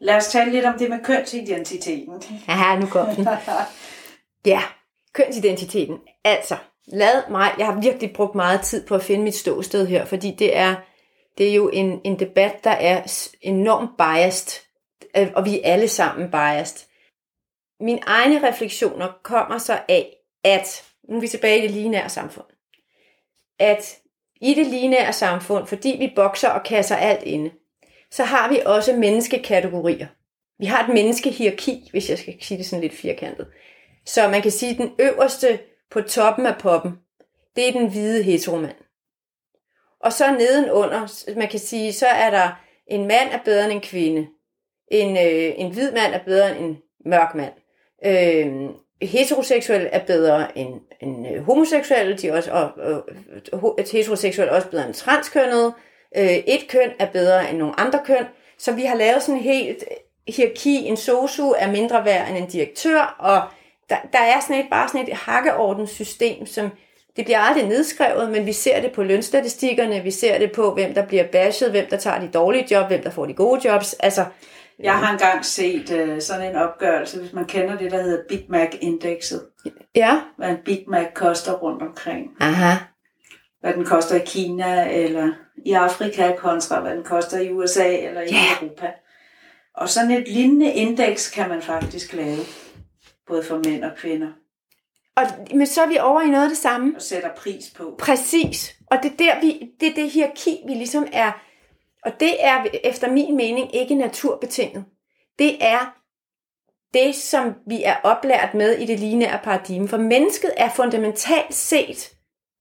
[0.00, 2.22] Lad os tale lidt om det med kønsidentiteten.
[2.48, 3.28] Aha, nu kom den.
[4.46, 4.62] Ja,
[5.12, 5.98] kønsidentiteten.
[6.24, 10.04] Altså, lad mig, jeg har virkelig brugt meget tid på at finde mit ståsted her,
[10.04, 10.74] fordi det er,
[11.38, 14.62] det er jo en, en debat, der er enormt biased,
[15.16, 16.86] øh, og vi er alle sammen biased.
[17.80, 22.46] Mine egne refleksioner kommer så af, at, nu er vi tilbage i det lineære samfund,
[23.58, 23.99] at
[24.40, 27.50] i det lineære samfund, fordi vi bokser og kasser alt inde,
[28.10, 30.06] så har vi også menneskekategorier.
[30.58, 33.46] vi har et menneskehierarki, hvis jeg skal sige det sådan lidt firkantet.
[34.06, 35.58] Så man kan sige, at den øverste
[35.90, 36.92] på toppen af poppen,
[37.56, 38.76] det er den hvide heteromand.
[40.00, 43.80] Og så nedenunder, man kan sige, så er der en mand er bedre end en
[43.80, 44.28] kvinde.
[44.90, 47.52] En, øh, en hvid mand er bedre end en mørk mand.
[48.06, 48.70] Øh,
[49.02, 53.08] heteroseksuelle er bedre end, end øh, homoseksuelle, de er også, og, og,
[53.52, 55.72] øh, og heteroseksuelle er også bedre end transkønnede.
[56.16, 58.24] Øh, et køn er bedre end nogle andre køn.
[58.58, 59.84] Så vi har lavet sådan en helt
[60.28, 60.86] hierarki.
[60.86, 63.42] En sosu er mindre værd end en direktør, og
[63.90, 66.70] der, der er sådan et, bare sådan et hakkeordenssystem, som
[67.16, 70.94] det bliver aldrig nedskrevet, men vi ser det på lønstatistikkerne, vi ser det på, hvem
[70.94, 73.94] der bliver bashed, hvem der tager de dårlige job, hvem der får de gode jobs.
[73.94, 74.24] Altså,
[74.82, 78.44] jeg har engang set uh, sådan en opgørelse, hvis man kender det, der hedder Big
[78.48, 79.46] Mac-indekset.
[79.94, 80.20] Ja.
[80.36, 82.30] Hvad en Big Mac koster rundt omkring.
[82.40, 82.74] Aha.
[83.60, 85.32] Hvad den koster i Kina, eller
[85.66, 88.36] i Afrika, kontra hvad den koster i USA eller i Ja.
[88.66, 88.90] Europa.
[89.76, 92.38] Og sådan et lignende indeks kan man faktisk lave,
[93.26, 94.28] både for mænd og kvinder,
[95.16, 95.22] Og,
[95.54, 96.92] men så er vi over i noget af det samme.
[96.96, 97.94] og sætter pris på.
[97.98, 98.74] Præcis.
[98.90, 101.32] Og det er der, vi, det, er det hierarki, vi ligesom er.
[102.04, 104.84] Og det er efter min mening ikke naturbetinget.
[105.38, 105.96] Det er
[106.94, 109.88] det, som vi er oplært med i det lineære paradigme.
[109.88, 112.12] For mennesket er fundamentalt set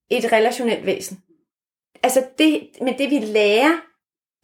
[0.09, 1.17] et relationelt væsen.
[2.03, 3.71] Altså det, men det vi lærer,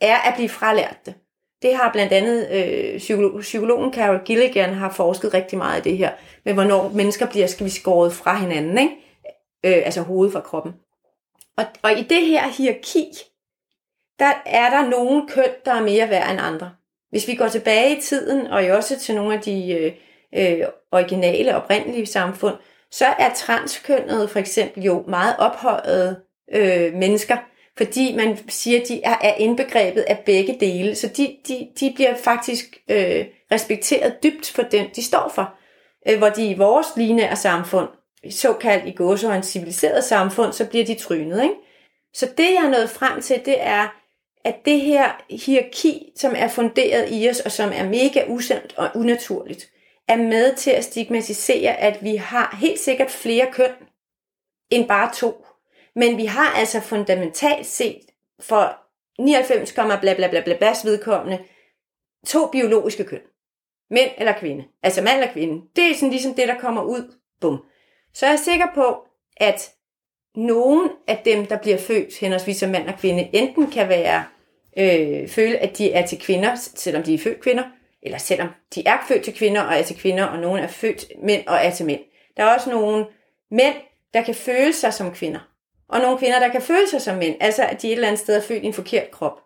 [0.02, 1.14] er at blive fralært det.
[1.62, 5.98] Det har blandt andet øh, psykolog, psykologen Carol Gilligan har forsket rigtig meget i det
[5.98, 6.12] her,
[6.46, 8.96] med hvornår mennesker bliver, skal vi skåret fra hinanden, ikke?
[9.66, 10.74] Øh, altså hovedet fra kroppen.
[11.58, 13.06] Og, og i det her hierarki,
[14.20, 16.72] der er der nogle køn, der er mere værd end andre.
[17.09, 19.91] Hvis vi går tilbage i tiden, og jo også til nogle af de øh,
[20.36, 22.55] øh originale, oprindelige samfund,
[22.91, 26.22] så er transkønnede for eksempel jo meget ophøjede
[26.53, 27.38] øh, mennesker,
[27.78, 30.95] fordi man siger, at de er, er indbegrebet af begge dele.
[30.95, 35.53] Så de, de, de bliver faktisk øh, respekteret dybt for den, de står for.
[36.09, 37.89] Øh, hvor de i vores lineære samfund,
[38.30, 41.43] såkaldt i gåsøjne civiliseret samfund, så bliver de trynet.
[41.43, 41.55] Ikke?
[42.13, 43.95] Så det, jeg er nået frem til, det er,
[44.46, 48.89] at det her hierarki, som er funderet i os, og som er mega usandt og
[48.96, 49.72] unaturligt,
[50.08, 53.72] er med til at stigmatisere, at vi har helt sikkert flere køn
[54.70, 55.46] end bare to.
[55.96, 58.02] Men vi har altså fundamentalt set
[58.39, 58.78] for
[59.20, 61.39] 99, bla bla bla bla blas vedkommende
[62.28, 63.22] to biologiske køn.
[63.89, 64.64] Mænd eller kvinde.
[64.84, 65.68] Altså mand eller kvinde.
[65.76, 67.14] Det er sådan ligesom det, der kommer ud.
[67.41, 67.64] Bum.
[68.14, 69.72] Så er jeg sikker på, at
[70.36, 74.24] nogen af dem, der bliver født henholdsvis som mand og kvinde, enten kan være
[74.78, 77.63] øh, føle, at de er til kvinder, selvom de er født kvinder,
[78.03, 81.05] eller selvom de er født til kvinder og er til kvinder, og nogen er født
[81.23, 82.01] mænd og er til mænd.
[82.38, 83.05] Der er også nogle
[83.51, 83.76] mænd,
[84.13, 85.39] der kan føle sig som kvinder,
[85.89, 88.19] og nogle kvinder, der kan føle sig som mænd, altså at de et eller andet
[88.19, 89.41] sted er født i en forkert krop.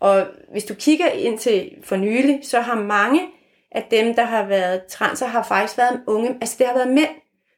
[0.00, 3.20] Og hvis du kigger ind til for nylig, så har mange
[3.72, 7.08] af dem, der har været transer, har faktisk været unge, altså det har været mænd,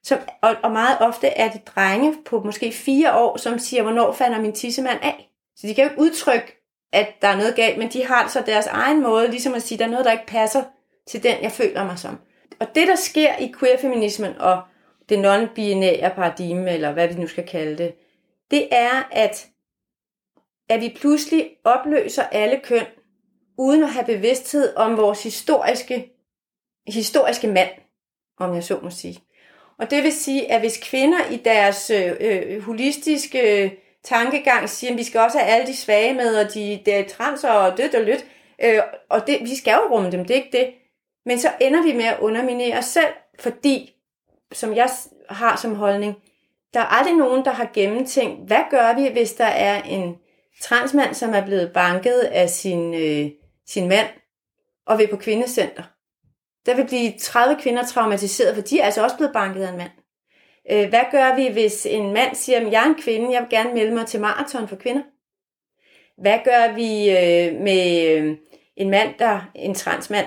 [0.02, 4.12] som, og, og meget ofte er det drenge på måske fire år, som siger, hvornår
[4.12, 5.30] falder min tissemand af?
[5.56, 6.57] Så de kan jo ikke udtrykke,
[6.92, 9.78] at der er noget galt, men de har så deres egen måde, ligesom at sige,
[9.78, 10.64] der er noget, der ikke passer
[11.06, 12.18] til den, jeg føler mig som.
[12.60, 14.62] Og det, der sker i queerfeminismen og
[15.08, 17.94] det non-binære paradigme, eller hvad vi nu skal kalde det,
[18.50, 19.46] det er, at,
[20.68, 22.86] at vi pludselig opløser alle køn,
[23.58, 26.12] uden at have bevidsthed om vores historiske,
[26.86, 27.70] historiske mand,
[28.38, 29.18] om jeg så må sige.
[29.78, 33.70] Og det vil sige, at hvis kvinder i deres øh, øh holistiske øh,
[34.08, 37.44] tankegang siger, at vi skal også have alle de svage med, og de der trans
[37.44, 38.24] og dødt og lyt,
[38.64, 40.70] øh, og det, vi skal jo rumme dem, det er ikke det.
[41.26, 43.94] Men så ender vi med at underminere os selv, fordi,
[44.52, 44.90] som jeg
[45.28, 46.14] har som holdning,
[46.74, 50.16] der er aldrig nogen, der har gennemtænkt, hvad gør vi, hvis der er en
[50.62, 53.30] transmand, som er blevet banket af sin, øh,
[53.66, 54.08] sin mand,
[54.86, 55.82] og vil på kvindecenter.
[56.66, 59.76] Der vil blive 30 kvinder traumatiseret, for de er altså også blevet banket af en
[59.76, 59.90] mand.
[60.70, 63.50] Øh, hvad gør vi, hvis en mand siger, at jeg er en kvinde, jeg vil
[63.50, 65.02] gerne melde mig til maraton for kvinder?
[66.22, 68.36] Hvad gør vi øh, med øh,
[68.76, 70.26] en mand, der en transmand,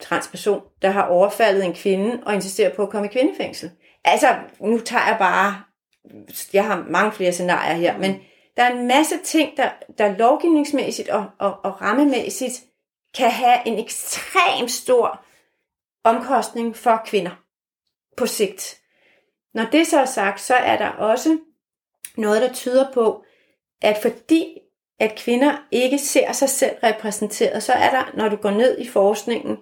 [0.00, 3.70] transperson, der har overfaldet en kvinde og insisterer på at komme i kvindefængsel?
[4.04, 5.62] Altså, nu tager jeg bare,
[6.52, 8.20] jeg har mange flere scenarier her, men
[8.56, 12.62] der er en masse ting, der, der lovgivningsmæssigt og, og, og rammemæssigt
[13.14, 15.24] kan have en ekstrem stor
[16.04, 17.42] omkostning for kvinder
[18.16, 18.81] på sigt.
[19.54, 21.38] Når det så er sagt, så er der også
[22.16, 23.24] noget, der tyder på,
[23.82, 24.58] at fordi
[24.98, 28.88] at kvinder ikke ser sig selv repræsenteret, så er der, når du går ned i
[28.88, 29.56] forskningen,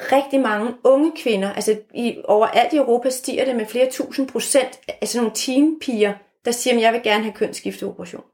[0.00, 4.80] rigtig mange unge kvinder, altså i, overalt i Europa stiger det med flere tusind procent,
[5.00, 6.14] altså nogle teenpiger,
[6.44, 8.24] der siger, at jeg vil gerne have kønsskifteoperation.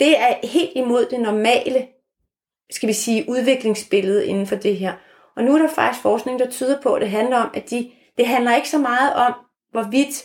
[0.00, 1.88] Det er helt imod det normale,
[2.70, 4.92] skal vi sige, udviklingsbillede inden for det her.
[5.36, 7.90] Og nu er der faktisk forskning, der tyder på, at det handler om, at de,
[8.18, 9.34] det handler ikke så meget om,
[9.70, 10.24] hvorvidt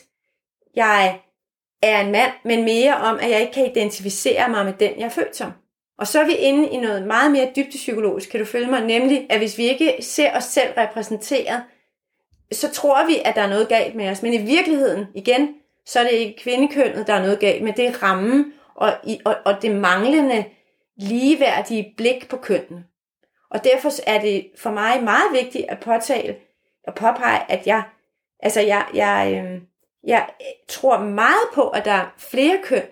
[0.76, 1.20] jeg
[1.82, 5.06] er en mand, men mere om, at jeg ikke kan identificere mig med den, jeg
[5.06, 5.52] er født som.
[5.98, 8.86] Og så er vi inde i noget meget mere dybt psykologisk, kan du følge mig?
[8.86, 11.64] Nemlig, at hvis vi ikke ser os selv repræsenteret,
[12.52, 14.22] så tror vi, at der er noget galt med os.
[14.22, 17.74] Men i virkeligheden, igen, så er det ikke kvindekønnet, der er noget galt med.
[17.74, 18.94] Det er rammen og,
[19.26, 20.46] og, og det manglende
[20.98, 22.84] ligeværdige blik på kønnene.
[23.50, 26.36] Og derfor er det for mig meget vigtigt at påtale
[26.88, 27.84] og påpege, at jeg,
[28.44, 29.62] altså jeg, jeg, øh,
[30.04, 30.30] jeg
[30.68, 32.84] tror meget på, at der er flere køn,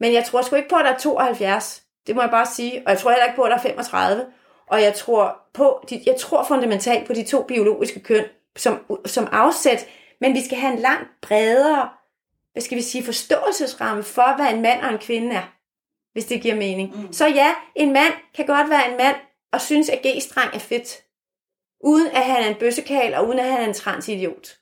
[0.00, 1.82] men jeg tror sgu ikke på, at der er 72.
[2.06, 2.82] Det må jeg bare sige.
[2.86, 4.26] Og jeg tror heller ikke på, at der er 35.
[4.66, 8.24] Og jeg tror, på, jeg tror fundamentalt på de to biologiske køn
[8.56, 9.86] som, som afsæt,
[10.20, 11.88] men vi skal have en langt bredere,
[12.52, 15.54] hvad skal vi sige, forståelsesramme for, hvad en mand og en kvinde er,
[16.12, 16.96] hvis det giver mening.
[16.96, 17.12] Mm.
[17.12, 19.16] Så ja, en mand kan godt være en mand
[19.52, 21.02] og synes, at G-streng er fedt,
[21.80, 24.57] uden at han er en bøssekal og uden at han er en transidiot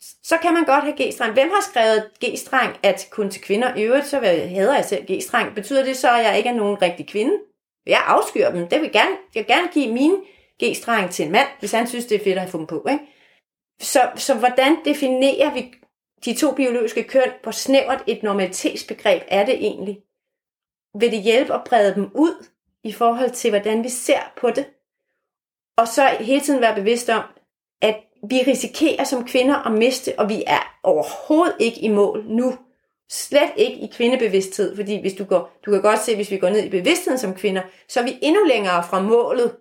[0.00, 1.32] så kan man godt have G-streng.
[1.32, 3.76] Hvem har skrevet G-streng, at kun til kvinder?
[3.76, 5.54] I øvrigt, så hader jeg selv G-streng.
[5.54, 7.38] Betyder det så, at jeg ikke er nogen rigtig kvinde?
[7.86, 8.68] Jeg afskyr dem.
[8.68, 10.16] Det vil gerne, jeg vil gerne give min
[10.62, 12.86] G-streng til en mand, hvis han synes, det er fedt at have fundet på.
[12.90, 13.04] Ikke?
[13.80, 15.74] Så, så hvordan definerer vi
[16.24, 19.98] de to biologiske køn, hvor snævert et normalitetsbegreb er det egentlig?
[21.00, 22.46] Vil det hjælpe at brede dem ud
[22.84, 24.66] i forhold til, hvordan vi ser på det?
[25.76, 27.22] Og så hele tiden være bevidst om,
[27.82, 27.96] at
[28.28, 32.54] vi risikerer som kvinder at miste, og vi er overhovedet ikke i mål nu.
[33.10, 36.48] Slet ikke i kvindebevidsthed, fordi hvis du, går, du kan godt se, hvis vi går
[36.48, 39.56] ned i bevidstheden som kvinder, så er vi endnu længere fra målet,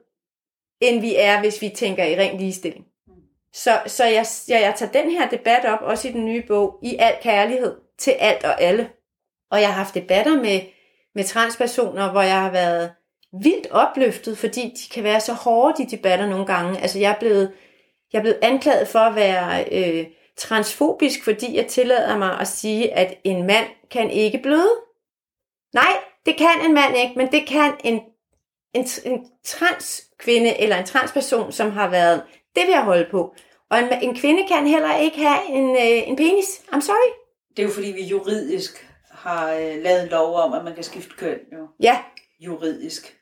[0.82, 2.86] end vi er, hvis vi tænker i ren ligestilling.
[3.54, 6.80] Så, så jeg, jeg, jeg tager den her debat op, også i den nye bog,
[6.84, 8.90] i al kærlighed til alt og alle.
[9.52, 10.62] Og jeg har haft debatter med,
[11.16, 12.92] med transpersoner, hvor jeg har været
[13.42, 16.80] vildt opløftet, fordi de kan være så hårde, de debatter nogle gange.
[16.80, 17.52] Altså jeg er blevet
[18.14, 20.08] jeg er blevet anklaget for at være øh,
[20.38, 24.76] transfobisk, fordi jeg tillader mig at sige, at en mand kan ikke bløde.
[25.74, 28.02] Nej, det kan en mand ikke, men det kan en,
[28.74, 32.24] en, en transkvinde eller en transperson, som har været,
[32.56, 33.36] det vil jeg holde på.
[33.70, 36.62] Og en, en kvinde kan heller ikke have en, øh, en penis.
[36.72, 37.14] I'm sorry.
[37.50, 41.16] Det er jo fordi, vi juridisk har øh, lavet lov om, at man kan skifte
[41.18, 41.40] køn.
[41.54, 41.68] Jo.
[41.80, 42.00] Ja.
[42.40, 43.18] Juridisk.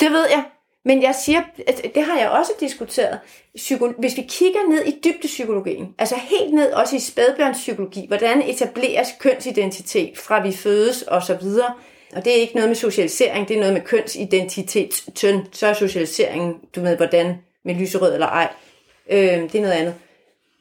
[0.00, 0.44] Det ved jeg.
[0.84, 3.18] Men jeg siger, at det har jeg også diskuteret.
[3.58, 9.08] Psyko- Hvis vi kigger ned i dybdepsykologien, altså helt ned også i spædbørnspsykologi, hvordan etableres
[9.20, 11.74] kønsidentitet fra vi fødes og så videre.
[12.16, 15.72] Og det er ikke noget med socialisering, det er noget med kønsidentitet, tøn, så er
[15.72, 18.48] socialisering, du ved hvordan, med lyserød eller ej.
[19.10, 19.94] Øh, det er noget andet.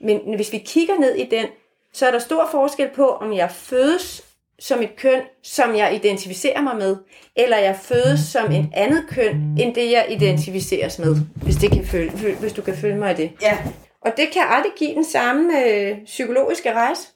[0.01, 1.45] Men hvis vi kigger ned i den,
[1.93, 4.23] så er der stor forskel på, om jeg fødes
[4.59, 6.97] som et køn, som jeg identificerer mig med,
[7.35, 11.85] eller jeg fødes som et andet køn, end det jeg identificeres med, hvis, det kan
[11.85, 13.31] følge, hvis du kan følge mig i det.
[13.41, 13.57] Ja.
[14.01, 17.07] Og det kan aldrig give den samme øh, psykologiske rejse.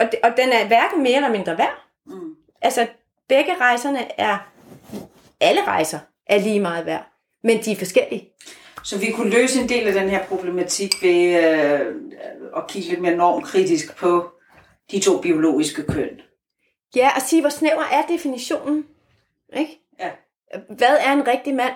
[0.00, 1.86] Og, det, og den er hverken mere eller mindre værd.
[2.06, 2.34] Mm.
[2.62, 2.86] Altså,
[3.28, 4.50] begge rejserne er,
[5.40, 7.06] alle rejser er lige meget værd,
[7.44, 8.28] men de er forskellige.
[8.84, 11.94] Så vi kunne løse en del af den her problematik ved øh,
[12.56, 14.30] at kigge lidt mere normkritisk på
[14.90, 16.20] de to biologiske køn.
[16.96, 18.86] Ja, og sige, hvor snæver er definitionen.
[19.56, 19.80] Ikke?
[20.00, 20.10] Ja.
[20.68, 21.74] Hvad er en rigtig mand?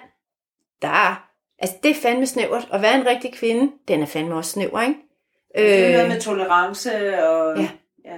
[0.82, 2.68] Der er, altså det er fandme snævert.
[2.70, 3.72] Og hvad er en rigtig kvinde?
[3.88, 4.94] Den er fandme også snæver, ikke?
[5.56, 7.58] Det er noget øh, med tolerance og...
[7.58, 7.68] Ja.
[8.04, 8.16] ja.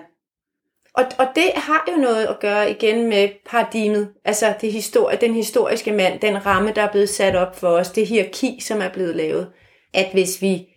[0.94, 5.34] Og, og det har jo noget at gøre igen med paradigmet, altså det historie, den
[5.34, 8.88] historiske mand, den ramme, der er blevet sat op for os, det hierarki, som er
[8.88, 9.52] blevet lavet.
[9.94, 10.68] At hvis vi,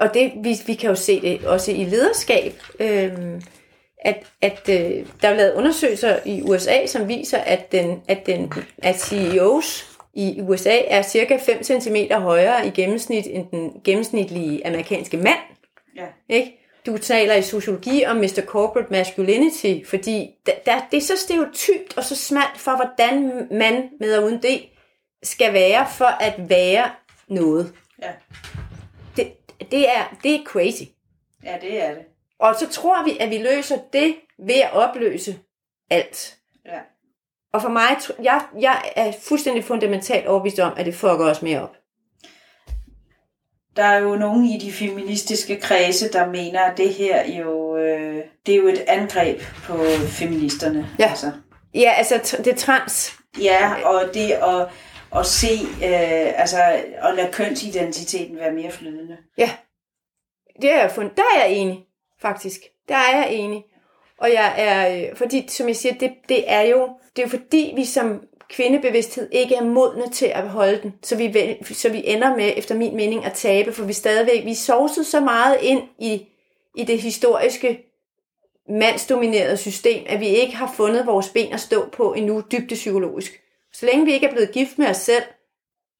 [0.00, 3.42] og det, vi, vi kan jo se det også i lederskab, øhm,
[3.98, 8.52] at, at øh, der er lavet undersøgelser i USA, som viser, at, den, at, den,
[8.78, 15.16] at CEOs i USA er cirka 5 cm højere i gennemsnit end den gennemsnitlige amerikanske
[15.16, 15.38] mand.
[15.96, 16.06] Ja.
[16.28, 16.62] Ikke?
[16.86, 18.42] Du taler i sociologi om Mr.
[18.46, 23.90] Corporate Masculinity, fordi der, der, det er så stereotypt og så smalt for, hvordan man
[24.00, 24.60] med og uden det
[25.22, 26.90] skal være for at være
[27.28, 27.72] noget.
[28.02, 28.12] Ja.
[29.16, 29.32] Det,
[29.70, 30.82] det, er, det er crazy.
[31.44, 32.04] Ja, det er det.
[32.40, 34.16] Og så tror vi, at vi løser det
[34.46, 35.38] ved at opløse
[35.90, 36.36] alt.
[36.66, 36.78] Ja.
[37.52, 41.62] Og for mig, jeg, jeg er fuldstændig fundamentalt overbevist om, at det fucker os mere
[41.62, 41.76] op.
[43.76, 48.24] Der er jo nogen i de feministiske kredse, der mener, at det her jo, øh,
[48.46, 49.78] det er jo et angreb på
[50.08, 50.88] feministerne.
[50.98, 51.32] Ja, altså.
[51.74, 53.12] ja altså det er trans.
[53.42, 54.68] Ja, og det at,
[55.18, 56.62] at se, øh, altså
[57.02, 59.16] at lade kønsidentiteten være mere flydende.
[59.38, 59.50] Ja,
[60.62, 61.16] det er jeg fundet.
[61.16, 61.85] Der er jeg enig
[62.22, 62.60] faktisk.
[62.88, 63.64] Der er jeg enig.
[64.18, 67.28] Og jeg er, øh, fordi som jeg siger, det, det er jo, det er jo
[67.28, 72.02] fordi vi som kvindebevidsthed ikke er modne til at holde den, så vi, så vi
[72.04, 75.82] ender med, efter min mening, at tabe, for vi stadigvæk, vi sovset så meget ind
[75.98, 76.26] i,
[76.76, 77.82] i det historiske
[78.68, 83.40] mandsdominerede system, at vi ikke har fundet vores ben at stå på endnu dybde psykologisk.
[83.72, 85.22] Så længe vi ikke er blevet gift med os selv,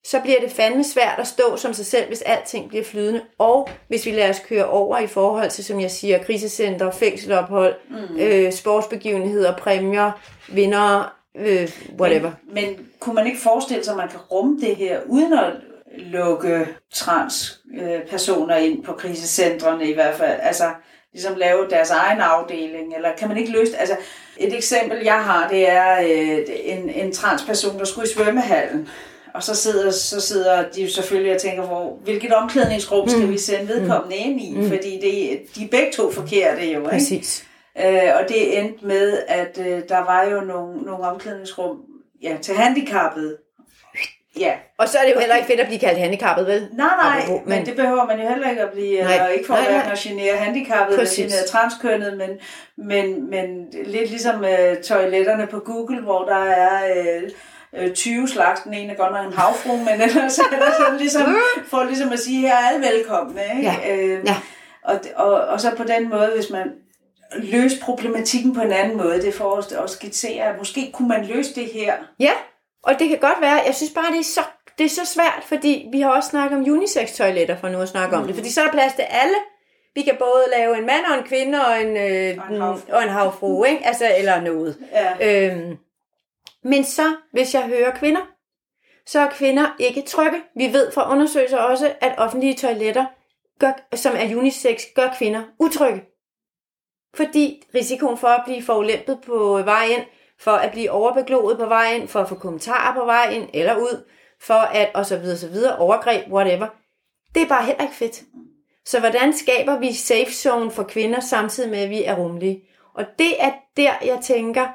[0.06, 3.20] så bliver det fandme svært at stå som sig selv, hvis alting bliver flydende.
[3.38, 7.74] Og hvis vi lader os køre over i forhold til, som jeg siger, krisecenter, fængselophold,
[7.90, 8.18] mm.
[8.18, 10.10] øh, sportsbegivenheder, præmier,
[10.48, 12.30] vinder, øh, whatever.
[12.52, 15.52] Men, men kunne man ikke forestille sig, at man kan rumme det her, uden at
[15.96, 20.38] lukke transpersoner ind på krisecentrene i hvert fald?
[20.42, 20.70] Altså,
[21.12, 23.76] ligesom lave deres egen afdeling, eller kan man ikke løse?
[23.76, 23.96] Altså,
[24.36, 28.88] et eksempel, jeg har, det er øh, en, en transperson, der skulle i svømmehallen,
[29.36, 33.32] og så sidder, så sidder de jo selvfølgelig og tænker, hvor, hvilket omklædningsrum skal mm.
[33.32, 34.54] vi sende vedkommende ind i?
[34.56, 34.68] Mm.
[34.68, 36.78] Fordi det, de er begge to forkerte jo.
[36.78, 36.90] Ikke?
[36.90, 37.44] Præcis.
[37.78, 41.76] Øh, og det endte med, at øh, der var jo nogle, nogle omklædningsrum
[42.22, 43.36] ja, til handicappede.
[44.38, 44.52] Ja.
[44.78, 46.68] Og så er det jo heller ikke fedt at blive kaldt handicappet, vel?
[46.72, 49.46] Nej, nej, men, men det behøver man jo heller ikke at blive, nej, eller ikke
[49.46, 51.18] for nej, at genere handicappet Præcis.
[51.18, 52.30] eller genere transkønnet, men,
[52.76, 57.20] men, men lidt ligesom uh, toiletterne på Google, hvor der er...
[57.82, 58.60] Uh, 20 slags.
[58.60, 61.36] Den ene er godt nok en havfru, men ellers er der sådan ligesom,
[61.70, 63.40] for ligesom at sige, her er alle velkomne.
[63.56, 63.70] Ikke?
[63.70, 63.96] Ja.
[63.96, 64.36] Øh, ja.
[64.84, 66.70] Og, og, og så på den måde, hvis man
[67.38, 69.22] løse problematikken på en anden måde.
[69.22, 71.94] Det får os at skitsere, at måske kunne man løse det her.
[72.20, 72.32] Ja,
[72.82, 73.62] og det kan godt være.
[73.66, 74.40] Jeg synes bare, det er så,
[74.78, 78.16] det er så svært, fordi vi har også snakket om unisex-toiletter, for nu at snakke
[78.16, 78.22] mm.
[78.22, 78.36] om det.
[78.36, 79.36] Fordi så er der plads til alle.
[79.94, 82.92] Vi kan både lave en mand og en kvinde og en, øh, og en, havfru.
[82.92, 83.86] og en havfru, ikke?
[83.86, 84.76] Altså, eller noget.
[85.20, 85.48] Ja.
[85.50, 85.76] Øhm,
[86.66, 88.20] men så, hvis jeg hører kvinder,
[89.06, 90.42] så er kvinder ikke trygge.
[90.56, 93.06] Vi ved fra undersøgelser også, at offentlige toiletter,
[93.58, 96.02] gør, som er unisex, gør kvinder utrygge
[97.16, 100.06] fordi risikoen for at blive forulæmpet på vej ind,
[100.38, 103.76] for at blive overbegloet på vej ind, for at få kommentarer på vej ind eller
[103.76, 104.04] ud,
[104.40, 106.66] for at og så videre, så videre, overgreb, whatever,
[107.34, 108.22] det er bare heller ikke fedt.
[108.84, 112.62] Så hvordan skaber vi safe zone for kvinder, samtidig med, at vi er rummelige?
[112.94, 114.68] Og det er der, jeg tænker,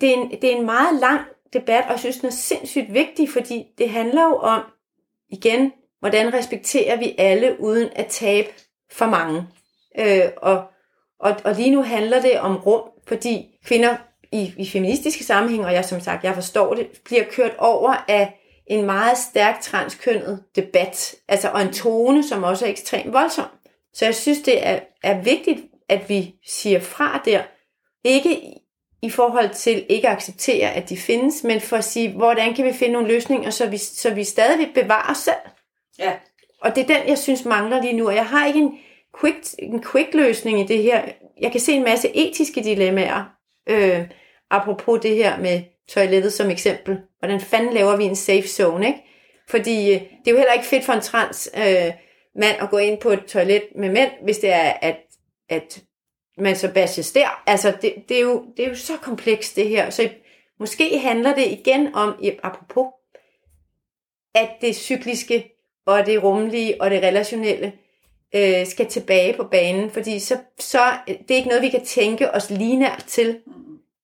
[0.00, 1.20] det er en, det er en meget lang
[1.52, 4.62] debat, og jeg synes, den er sindssygt vigtig, fordi det handler jo om,
[5.28, 8.48] igen, hvordan respekterer vi alle, uden at tabe
[8.90, 9.46] for mange.
[9.98, 10.64] Øh, og
[11.24, 13.96] og, og lige nu handler det om rum, fordi kvinder
[14.32, 18.40] i, i feministiske sammenhæng, og jeg som sagt, jeg forstår det, bliver kørt over af
[18.66, 23.44] en meget stærk transkønnet debat, altså og en tone, som også er ekstremt voldsom.
[23.94, 27.42] Så jeg synes, det er, er vigtigt, at vi siger fra der,
[28.04, 28.54] ikke
[29.04, 32.64] i forhold til ikke at acceptere, at de findes, men for at sige, hvordan kan
[32.64, 35.34] vi finde nogle løsninger, så vi, så vi stadig bevarer os selv.
[35.98, 36.12] Ja.
[36.60, 38.78] Og det er den, jeg synes mangler lige nu, og jeg har ikke en,
[39.20, 41.02] quick, en quick løsning i det her.
[41.40, 43.24] Jeg kan se en masse etiske dilemmaer,
[43.66, 44.00] øh,
[44.50, 46.98] apropos det her med toilettet som eksempel.
[47.18, 48.98] Hvordan fanden laver vi en safe zone, ikke?
[49.48, 51.92] Fordi øh, det er jo heller ikke fedt for en trans øh,
[52.36, 54.96] mand at gå ind på et toilet med mænd, hvis det er, at,
[55.48, 55.82] at
[56.38, 57.42] man så bashes der.
[57.46, 59.90] Altså, det, det, er jo, det er jo så komplekst det her.
[59.90, 60.08] Så
[60.60, 62.86] måske handler det igen om, apropos,
[64.34, 65.50] at det cykliske
[65.86, 67.72] og det rumlige og det relationelle
[68.34, 72.30] øh, skal tilbage på banen, fordi så, så det er ikke noget, vi kan tænke
[72.30, 73.40] os linært til.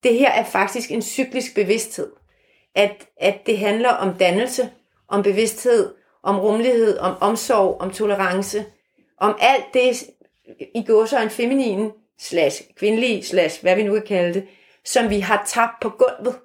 [0.03, 2.13] Det her er faktisk en cyklisk bevidsthed.
[2.75, 4.71] At, at det handler om dannelse,
[5.09, 8.65] om bevidsthed, om rummelighed, om omsorg, om tolerance,
[9.19, 10.11] om alt det,
[10.75, 11.91] i går så en feminin,
[12.21, 14.49] slash kvindelig, slash hvad vi nu kan kalde det,
[14.85, 16.37] som vi har tabt på gulvet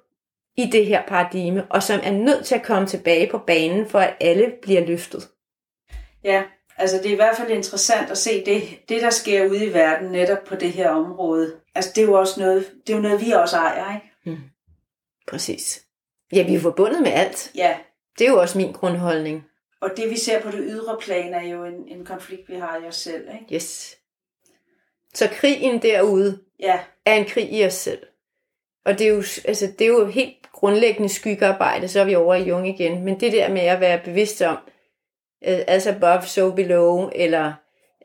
[0.56, 3.98] i det her paradigme, og som er nødt til at komme tilbage på banen, for
[3.98, 5.28] at alle bliver løftet.
[6.24, 6.42] Ja,
[6.78, 9.74] Altså det er i hvert fald interessant at se det, det der sker ude i
[9.74, 11.56] verden netop på det her område.
[11.74, 14.12] Altså det er jo også noget, det er jo noget vi også ejer, ikke?
[14.24, 14.44] Mm.
[15.28, 15.84] Præcis.
[16.32, 17.52] Ja, vi er forbundet med alt.
[17.54, 17.76] Ja.
[18.18, 19.44] Det er jo også min grundholdning.
[19.80, 22.76] Og det vi ser på det ydre plan er jo en, en konflikt, vi har
[22.76, 23.54] i os selv, ikke?
[23.54, 23.96] Yes.
[25.16, 26.78] Så krigen derude ja.
[27.06, 27.98] er en krig i os selv.
[28.84, 32.34] Og det er jo, altså, det er jo helt grundlæggende skyggearbejde, så er vi over
[32.34, 33.04] i Jung igen.
[33.04, 34.58] Men det der med at være bevidst om,
[35.44, 37.52] Øh, as above, so below, eller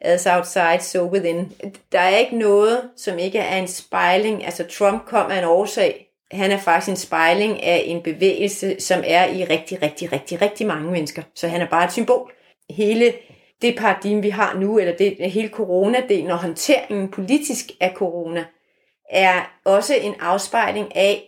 [0.02, 1.52] as outside, so within.
[1.92, 4.46] Der er ikke noget, som ikke er en spejling.
[4.46, 6.08] Altså Trump kom af en årsag.
[6.32, 10.68] Han er faktisk en spejling af en bevægelse, som er i rigtig, rigtig, rigtig, rigtig
[10.68, 11.24] mange mennesker.
[11.36, 12.32] Så han er bare et symbol.
[12.70, 13.14] Hele
[13.62, 18.46] det paradigme, vi har nu, eller det, hele coronadelen og håndteringen politisk af corona,
[19.10, 21.28] er også en afspejling af,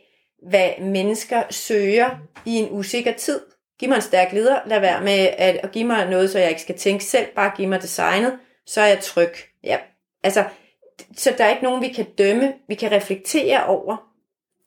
[0.49, 2.10] hvad mennesker søger
[2.45, 3.41] i en usikker tid.
[3.80, 4.60] Giv mig en stærk leder.
[4.65, 7.27] Lad være med at, at give mig noget, så jeg ikke skal tænke selv.
[7.35, 9.34] Bare giv mig designet, så er jeg tryg.
[9.64, 9.77] Ja.
[10.23, 10.43] Altså,
[11.18, 12.53] så der er ikke nogen, vi kan dømme.
[12.68, 13.97] Vi kan reflektere over,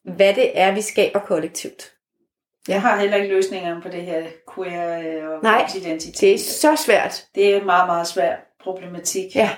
[0.05, 1.96] hvad det er, vi skaber kollektivt.
[2.69, 4.23] Jeg har heller ikke løsninger på det her
[4.55, 6.21] queer øh, og Nej, identitet.
[6.21, 7.27] Det er så svært.
[7.35, 9.37] Det er en meget, meget svær problematik.
[9.37, 9.51] Ja.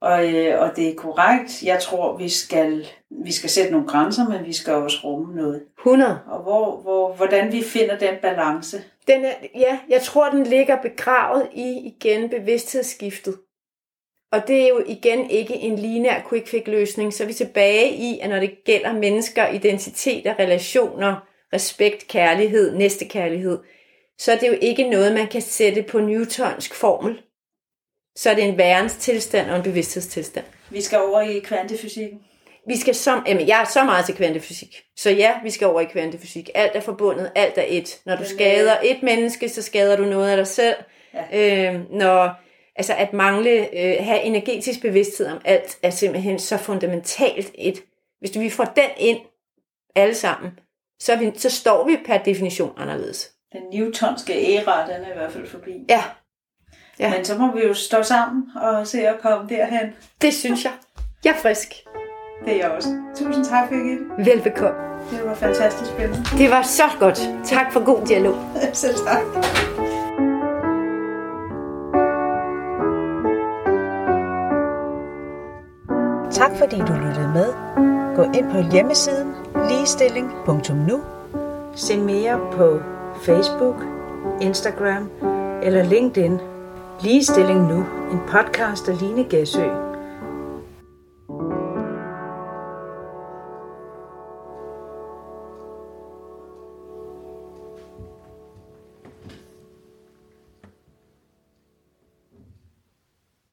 [0.00, 1.62] Og, øh, og det er korrekt.
[1.62, 2.86] Jeg tror, vi skal,
[3.24, 5.62] vi skal sætte nogle grænser, men vi skal også rumme noget.
[5.78, 6.20] 100.
[6.26, 8.82] Og hvor, hvor, hvordan vi finder den balance.
[9.06, 13.36] Den er, ja, jeg tror, den ligger begravet i igen bevidsthedsskiftet.
[14.32, 17.94] Og det er jo igen ikke en lineær quick fix løsning, så er vi tilbage
[17.94, 23.58] i, at når det gælder mennesker, identiteter, relationer, respekt, kærlighed, næstekærlighed,
[24.18, 27.22] så er det jo ikke noget, man kan sætte på newtonsk formel.
[28.16, 30.44] Så er det en værens tilstand og en bevidsthedstilstand.
[30.70, 32.20] Vi skal over i kvantefysikken.
[32.66, 34.82] Vi skal som, jamen, jeg er så meget til kvantefysik.
[34.96, 36.50] Så ja, vi skal over i kvantefysik.
[36.54, 38.00] Alt er forbundet, alt er et.
[38.06, 40.76] Når du Men, skader et menneske, så skader du noget af dig selv.
[41.32, 41.72] Ja.
[41.72, 42.30] Øh, når,
[42.76, 47.82] altså at mangle, øh, have energetisk bevidsthed om alt, er simpelthen så fundamentalt et.
[48.20, 49.18] Hvis vi får den ind,
[49.96, 50.58] alle sammen,
[51.00, 53.30] så, er vi, så står vi per definition anderledes.
[53.52, 55.70] Den newtonske æra, den er i hvert fald forbi.
[55.88, 56.04] Ja,
[56.98, 57.10] Ja.
[57.16, 59.92] Men så må vi jo stå sammen og se at komme derhen.
[60.22, 60.72] det synes jeg.
[61.24, 61.68] Jeg er frisk.
[62.44, 62.88] Det er jeg også.
[63.16, 64.04] Tusind tak, Birgitte.
[64.18, 64.80] Velbekomme.
[65.10, 66.38] Det var fantastisk spændende.
[66.38, 67.20] Det var så godt.
[67.44, 68.34] Tak for god dialog.
[68.72, 69.24] Selv tak.
[76.32, 77.48] Tak fordi du lyttede med.
[78.16, 79.33] Gå ind på hjemmesiden
[79.68, 81.00] ligestilling.nu.
[81.74, 82.80] Se mere på
[83.22, 83.76] Facebook,
[84.40, 85.10] Instagram
[85.62, 86.38] eller LinkedIn.
[87.00, 89.83] Ligestilling Nu, en podcast af Line Gæsø